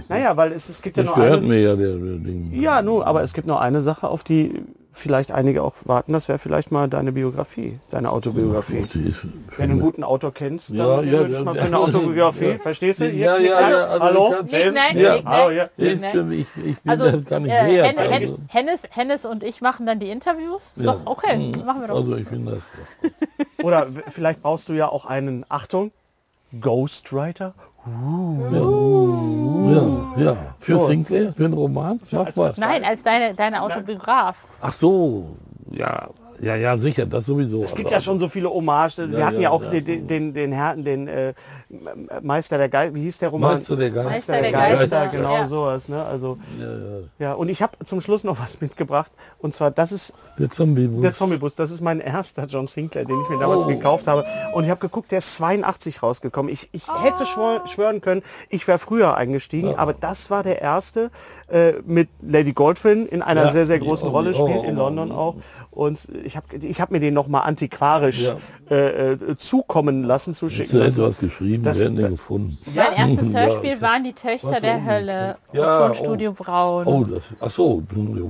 [0.10, 2.52] Naja, weil es, es gibt ja Das nur gehört eine, mir ja der, der Ding.
[2.62, 4.64] Ja, nur, aber es gibt nur eine Sache, auf die
[4.98, 8.88] vielleicht einige auch warten, das wäre vielleicht mal deine Biografie, deine Autobiografie.
[9.58, 11.66] Wenn du einen guten Autor kennst, dann Ja, ja, ja, mal für ja.
[11.66, 12.58] eine Autobiografie, Ja.
[12.60, 13.10] verstehst du?
[13.10, 14.36] Ja, ja, ja, Hallo?
[14.44, 15.70] Nick, nein, Ja, Nick, hallo, nein.
[15.78, 15.86] ja.
[15.86, 16.12] ist Nein.
[16.12, 17.88] für mich, ich bin Also, das gar nicht äh, wert.
[17.88, 20.74] Hen Hen also, Hennes, Hennes und ich machen dann die Interviews.
[20.76, 20.94] Ist Ja.
[20.94, 21.96] Doch, okay, machen wir doch.
[21.98, 22.64] also ich finde das.
[23.64, 25.92] Oder vielleicht brauchst du ja auch einen, Achtung,
[26.60, 27.54] Ghostwriter.
[29.72, 30.38] Ja, ja.
[30.60, 30.86] Für So.
[30.88, 32.54] Sinclair, für einen Roman, mach mal.
[32.58, 34.36] Nein, als deine, deine Autobiograf.
[34.62, 35.36] Ach so,
[35.72, 36.08] ja,
[36.42, 37.64] ja, ja, sicher, das sowieso.
[37.64, 39.12] Es gibt aber- ja schon so viele Hommagen.
[39.12, 39.70] Wir Ja, hatten ja, ja, auch ja.
[39.70, 41.34] den, den, den, den Herrn, den äh,
[42.22, 43.54] Meister der Geister, wie hieß der Roman?
[43.56, 44.10] Meister der Geister.
[44.12, 45.48] Meister der Geister, Geister, genau ja.
[45.48, 45.88] sowas.
[45.90, 46.04] Ne?
[46.04, 47.00] Also, Ja, ja.
[47.20, 49.12] ja, und ich habe zum Schluss noch was mitgebracht.
[49.40, 50.88] Und zwar, das ist Der Zombie.
[51.02, 51.56] der Zombiebus.
[51.56, 53.68] Das ist mein erster John Sinclair, den ich mir damals Oh.
[53.68, 54.26] gekauft habe.
[54.54, 56.52] Und ich habe geguckt, der ist 82 rausgekommen.
[56.52, 59.76] Ich, ich hätte schwör, schwören können, ich wäre früher eingestiegen.
[59.76, 61.12] Aber das war der erste
[61.50, 64.64] äh, mit Lady Goldfyn in einer Ja, sehr, sehr großen Rolle die spielt, auch.
[64.64, 65.36] in London auch.
[65.78, 68.36] Und ich habe ich hab mir den nochmal antiquarisch Ja.
[68.76, 71.02] äh, äh, zukommen lassen, zuschicken du lassen.
[71.02, 72.58] etwas geschrieben, Das- wir hätten da- den gefunden.
[72.76, 73.40] Mein erstes Ja.
[73.42, 76.88] Hörspiel waren die Töchter Was der Hölle Ja, von Studio Braun.
[76.88, 78.28] Oh, das, ach so, Studio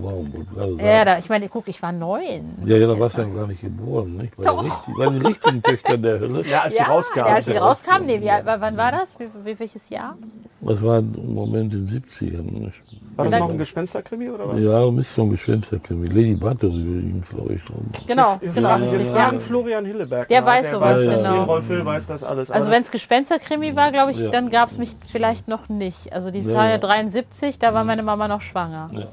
[0.58, 0.80] sagen.
[0.86, 2.58] Ja, da, ich meine, guck, ich war neun.
[2.66, 4.36] Ja, ja, da warst du ja gar nicht geboren, nicht?
[4.36, 4.62] Bei, Doch.
[4.66, 6.46] richtig, bei den richtigen Töchtern der Hölle.
[6.46, 7.30] Ja, als Ja, sie rauskamen.
[7.30, 9.08] ja, als die rauskamen, nee, wie, wann war das?
[9.20, 10.18] Wie, wie, welches Jahr?
[10.60, 12.42] Das war im Moment in den 70ern.
[12.66, 12.74] Nicht?
[13.18, 14.60] War das noch ein Gespensterkrimi oder was?
[14.60, 16.08] Ja, Mist vom Geschwisterkrimi.
[16.08, 17.64] Lady Battery übrigens, glaube ich.
[17.64, 17.86] schon.
[18.08, 18.70] Genau, Wir genau.
[18.70, 19.40] fragen, wir fragen.
[19.42, 20.28] Florian Hilleberg.
[20.28, 20.48] Der nach.
[20.48, 21.18] weiß sowas, das.
[21.24, 21.44] genau.
[21.44, 22.52] Rolf Hill weiß das alles.
[22.52, 24.30] Also wenn es Gespensterkrimi war, glaube ich, Ja.
[24.30, 26.14] dann gab es mich vielleicht noch nicht.
[26.14, 26.78] Also die Ja, war ja ja.
[26.78, 28.90] 73, da war meine Mama noch schwanger.
[28.94, 29.08] Ja.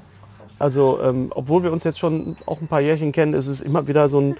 [0.64, 3.86] Also, ähm, obwohl wir uns jetzt schon auch ein paar Jährchen kennen, ist es immer
[3.86, 4.36] wieder so ein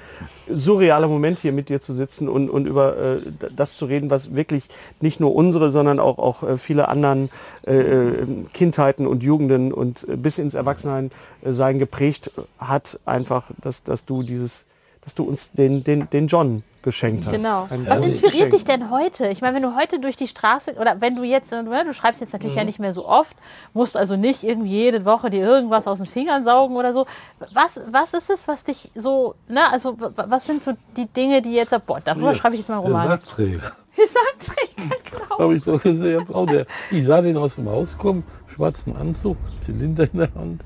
[0.49, 3.21] surrealer Moment hier mit dir zu sitzen und, und über äh,
[3.55, 4.65] das zu reden, was wirklich
[5.03, 7.29] nicht nur unsere, sondern auch, auch äh, viele anderen
[7.67, 12.99] äh, äh, Kindheiten und Jugenden und äh, bis ins Erwachsenensein geprägt hat.
[13.05, 14.65] Einfach, dass, dass du dieses,
[15.03, 17.33] dass du uns den, den, den John geschenkt hast.
[17.33, 17.67] Genau.
[17.69, 19.29] Ein Was inspiriert dich denn heute?
[19.29, 22.21] Ich meine, wenn du heute durch die Straße oder wenn du jetzt, äh, du schreibst
[22.21, 22.59] jetzt natürlich Mhm.
[22.61, 23.37] ja nicht mehr so oft,
[23.73, 27.07] musst also nicht irgendwie jede Woche dir irgendwas aus den Fingern saugen oder so.
[27.53, 31.55] Was, was ist es, was dich so, ne, also was sind so die Dinge, die
[31.55, 33.09] jetzt, boah, darüber schreibe ich jetzt mal einen Roman.
[33.09, 33.73] Sackträger.
[33.97, 35.39] Sackträger, genau.
[35.39, 36.27] Habe ich doch gesehen.
[36.49, 38.23] Der, ich sah den aus dem Haus kommen,
[38.55, 40.63] schwarzen Anzug, Zylinder in der Hand.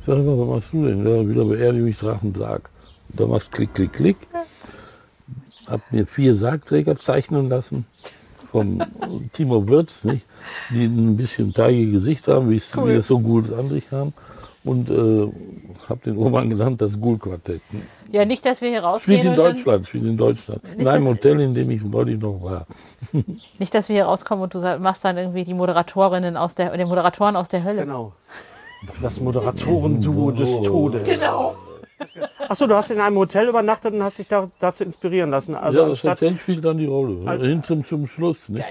[0.00, 1.06] Ich sage immer, was machst du denn?
[1.06, 2.70] Ja, wieder beerdige mich Drachensarg.
[3.10, 4.16] Da machst klick, klick, klick.
[5.70, 7.86] Hab mir vier Sargträger zeichnen lassen
[8.50, 8.82] vom
[9.32, 10.26] Timo Würz, nicht?
[10.70, 12.90] die ein bisschen teigige Gesicht haben, wie es Cool.
[12.92, 14.12] es so gutes an sich haben.
[14.64, 15.28] und äh,
[15.88, 17.62] habe den Roman genannt, das Ghoul-Quartett.
[18.12, 20.60] Ja, nicht, dass wir hier Spielt rausgehen in und dann, Deutschland, spielt in Deutschland.
[20.76, 22.66] In einem Hotel, in dem ich neulich noch war.
[23.58, 26.84] nicht, dass wir hier rauskommen und du machst dann irgendwie die Moderatorinnen aus der, die
[26.84, 27.82] Moderatoren aus der Hölle.
[27.82, 28.12] Genau.
[29.00, 31.04] Das Moderatoren-Duo des Todes.
[31.04, 31.54] Genau.
[32.48, 35.54] Achso, du hast in einem Hotel übernachtet und hast dich da, dazu inspirieren lassen.
[35.54, 37.28] Also ja, das anstatt, Hotel spielt dann die Rolle.
[37.28, 38.48] Als- Hin zum, zum Schluss.
[38.48, 38.64] Ne?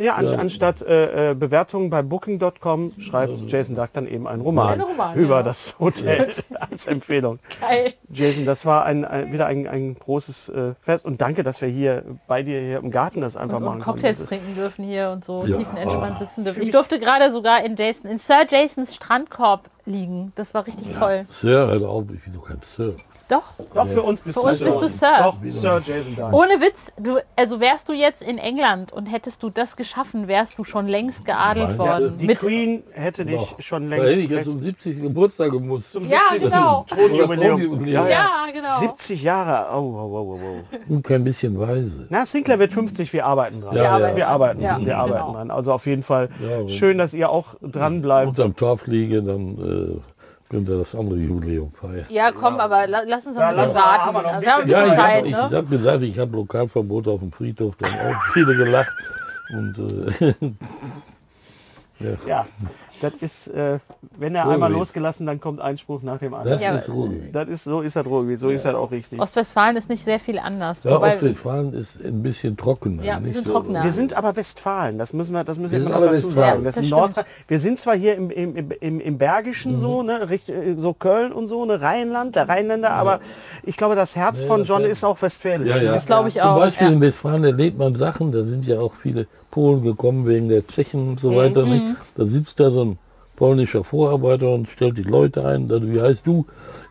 [0.00, 0.38] ja, an, Ja.
[0.38, 5.36] anstatt äh, äh, Bewertungen bei Booking.com schreibt Jason Duck dann eben einen Roman, Roman, über
[5.36, 5.42] ja.
[5.42, 6.30] das Hotel
[6.70, 7.38] als Empfehlung.
[7.60, 7.94] Geil.
[8.10, 11.68] Jason, das war ein, ein, wieder ein, ein großes äh, Fest und danke, dass wir
[11.68, 14.28] hier bei dir hier im Garten das einfach Und, machen und Cocktails konnten.
[14.28, 15.56] trinken dürfen hier und so Ja.
[15.56, 16.62] tiefenentspannt sitzen dürfen.
[16.62, 20.32] Ich durfte gerade sogar in Jason, in Sir Jasons Strandkorb liegen.
[20.36, 21.26] Das war richtig toll.
[21.28, 22.94] Sir, hör auf, ich bin doch kein Sir.
[23.28, 23.42] Doch.
[23.74, 25.08] Doch, für uns bist Für du uns bist du Sir.
[25.18, 26.32] Doch, Sir Jason Duck.
[26.32, 30.56] Ohne Witz, du, also wärst du jetzt in England und hättest du das geschaffen, wärst
[30.58, 31.78] du schon längst geadelt Nein.
[31.78, 32.18] worden.
[32.18, 33.60] Die Mit, Queen hätte dich Doch.
[33.60, 35.02] schon Da hätte längst ich jetzt zum 70.
[35.02, 35.90] Geburtstag gemusst.
[35.90, 36.50] zum Ja, 70.
[36.50, 36.86] genau.
[36.88, 37.60] Thronjubiläum.
[37.60, 38.08] Thronjubiläum.
[38.08, 38.78] ja, genau.
[38.78, 39.76] 70 Jahre.
[39.76, 40.92] Oh, oh, oh, oh.
[40.94, 42.06] Und kein bisschen weise.
[42.10, 43.74] Na, Sinclair wird 50, wir arbeiten dran.
[43.74, 43.90] Ja, ja.
[43.90, 45.32] arbeiten Wir arbeiten, Ja, wir arbeiten genau.
[45.32, 45.50] dran.
[45.50, 48.28] Also auf jeden Fall Ja, schön, dass ihr auch dran bleibt.
[48.28, 49.75] Unterm Torf liege, dann äh,
[50.48, 52.06] könnt ihr das andere Jubiläum feiern.
[52.08, 54.14] Ja, komm, aber la, lass uns Ja, ein bisschen lass mal, warten.
[54.14, 55.56] wir noch ein wir haben bisschen bisschen ich Zeit, habe ich ne?
[55.58, 58.92] hab gesagt, ich habe Lokalverbot auf dem Friedhof, da haben auch viele gelacht.
[59.50, 60.34] Und äh,
[62.26, 62.46] Ja,
[63.00, 63.78] das ist, äh,
[64.18, 64.54] wenn er Ruhrgebiet.
[64.54, 66.52] einmal losgelassen, dann kommt ein Spruch nach dem anderen.
[66.52, 67.34] das Ja, ist Ruhrgebiet.
[67.34, 69.20] Das ist, so ist das Ruhrgebiet, so ist das auch richtig.
[69.20, 70.78] Ostwestfalen ist nicht sehr viel anders.
[70.84, 73.02] Ja, Ostwestfalen ist ein bisschen trockener.
[73.04, 73.84] Ja, nicht so- trockener.
[73.84, 76.16] Wir sind aber Westfalen, das müssen wir, das müssen wir Wir immer sind noch aber
[76.16, 76.50] dazu Westfalen.
[76.52, 76.64] sagen.
[76.64, 77.24] Das Ja, das Nordrhein.
[77.48, 79.78] Wir sind zwar hier im, im, im, im, im Bergischen Mhm.
[79.78, 83.20] so, ne, äh, so Köln und so, ne, Rheinland, der Rheinländer, aber
[83.64, 85.68] ich glaube, das Herz von das John ist auch westfälisch.
[85.76, 85.92] Ja, ja.
[85.94, 86.58] Das glaube ich Zum auch.
[86.58, 86.92] Beispiel Ja.
[86.92, 89.26] in Westfalen erlebt man Sachen, da sind ja auch viele
[89.56, 91.64] Polen gekommen wegen der Zechen und so weiter.
[91.64, 91.96] Nicht?
[92.14, 92.98] Da sitzt da so ein
[93.36, 95.66] polnischer Vorarbeiter und stellt die Leute ein.
[95.66, 96.44] Dann, wie heißt du?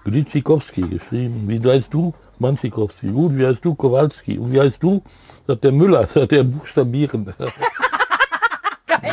[0.03, 1.43] Glitschikowski geschrieben.
[1.47, 2.16] Wie heißt du?
[2.39, 3.09] Manchikowski.
[3.11, 3.76] Gut, wie heißt du?
[3.76, 4.39] Kowalski.
[4.39, 5.03] Und wie heißt du?
[5.45, 7.32] Sagt der Müller, sagt der Buchstabieren.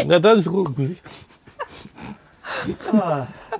[0.06, 0.70] Na, das ist gut.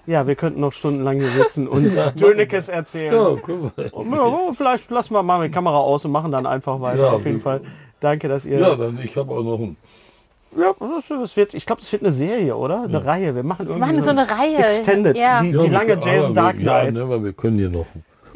[0.06, 1.84] Ja, wir könnten noch stundenlang hier sitzen und
[2.18, 3.12] Dönekes erzählen.
[3.14, 3.88] Ja, guck mal.
[3.92, 7.02] Und, ja, vielleicht lassen wir mal die Kamera aus und machen dann einfach weiter.
[7.02, 7.60] Ja, Auf jeden wir- Fall.
[8.02, 8.58] Danke, dass ihr.
[8.58, 9.76] Ja, dann ich habe auch noch ein
[10.56, 12.82] Ja, das, das wird, ich glaube, es wird eine Serie, oder?
[12.82, 13.34] Eine Reihe.
[13.34, 14.56] Wir machen irgendwie machen so eine Reihe.
[14.58, 15.16] Extended.
[15.16, 15.40] Ja.
[15.40, 16.94] Die, Ja, die wir- lange Jason wir- Dark Ja, Knight.
[16.94, 17.86] ne, aber wir können hier noch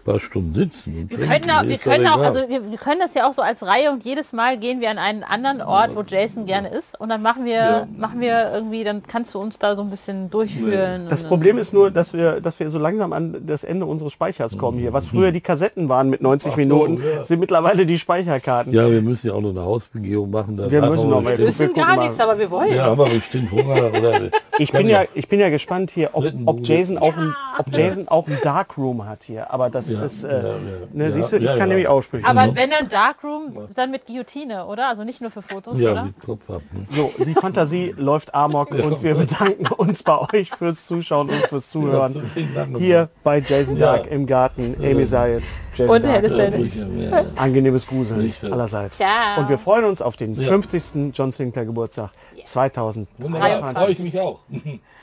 [0.06, 0.96] paar Stunden sitzen.
[0.96, 3.42] Und Wir können, auch, wir, können auch, also wir, wir können das ja auch so
[3.42, 6.98] als Reihe und jedes Mal gehen wir an einen anderen Ort, wo Jason gerne ist
[6.98, 10.30] und dann machen wir, machen wir irgendwie, dann kannst du uns da so ein bisschen
[10.30, 11.08] durchführen.
[11.10, 14.56] Das Problem ist nur, dass wir, dass wir so langsam an das Ende unseres Speichers
[14.56, 14.92] kommen hier.
[14.92, 17.24] Was früher die Kassetten waren mit 90 so, Minuten, ja.
[17.24, 18.72] sind mittlerweile die Speicherkarten.
[18.72, 20.58] Ja, wir müssen ja auch noch eine Hausbegehung machen.
[20.70, 22.74] Wir müssen noch mal- wir wissen gar nichts, aber wir wollen.
[22.74, 24.30] Ja, aber bestimmt Hunger oder.
[24.58, 26.66] Ich bin ja, ich bin ja gespannt hier, ob, ob.
[26.66, 29.50] Jason auch ein, ob Jason auch ein Darkroom hat hier.
[29.52, 30.54] Aber das Ja, ist, äh, ja.
[30.92, 31.66] ne, Ja, siehst du, ich ja, kann ja.
[31.66, 32.26] nämlich Aussprüche.
[32.26, 34.88] Aber wenn dann Darkroom, dann mit Guillotine, oder?
[34.88, 36.04] Also nicht nur für Fotos, Ja, oder?
[36.04, 36.62] mit Kopf ab.
[36.72, 36.86] Ne?
[36.90, 41.70] So, die Fantasie läuft amok und wir bedanken uns bei euch fürs Zuschauen und fürs
[41.70, 42.30] Zuhören.
[42.78, 43.96] Hier bei Jason Ja.
[43.96, 45.42] Dark im Garten, Amy Sayed,
[45.74, 46.24] Jason Und Dark.
[46.24, 47.24] Ja.
[47.36, 48.96] Angenehmes Gruseln allerseits.
[48.96, 49.08] Ciao.
[49.38, 50.48] Und wir freuen uns auf den Ja.
[50.48, 51.12] 50.
[51.14, 52.10] John Sinclair Geburtstag
[52.44, 53.06] 2023.
[53.18, 54.40] Wunderbar, freue ich mich auch.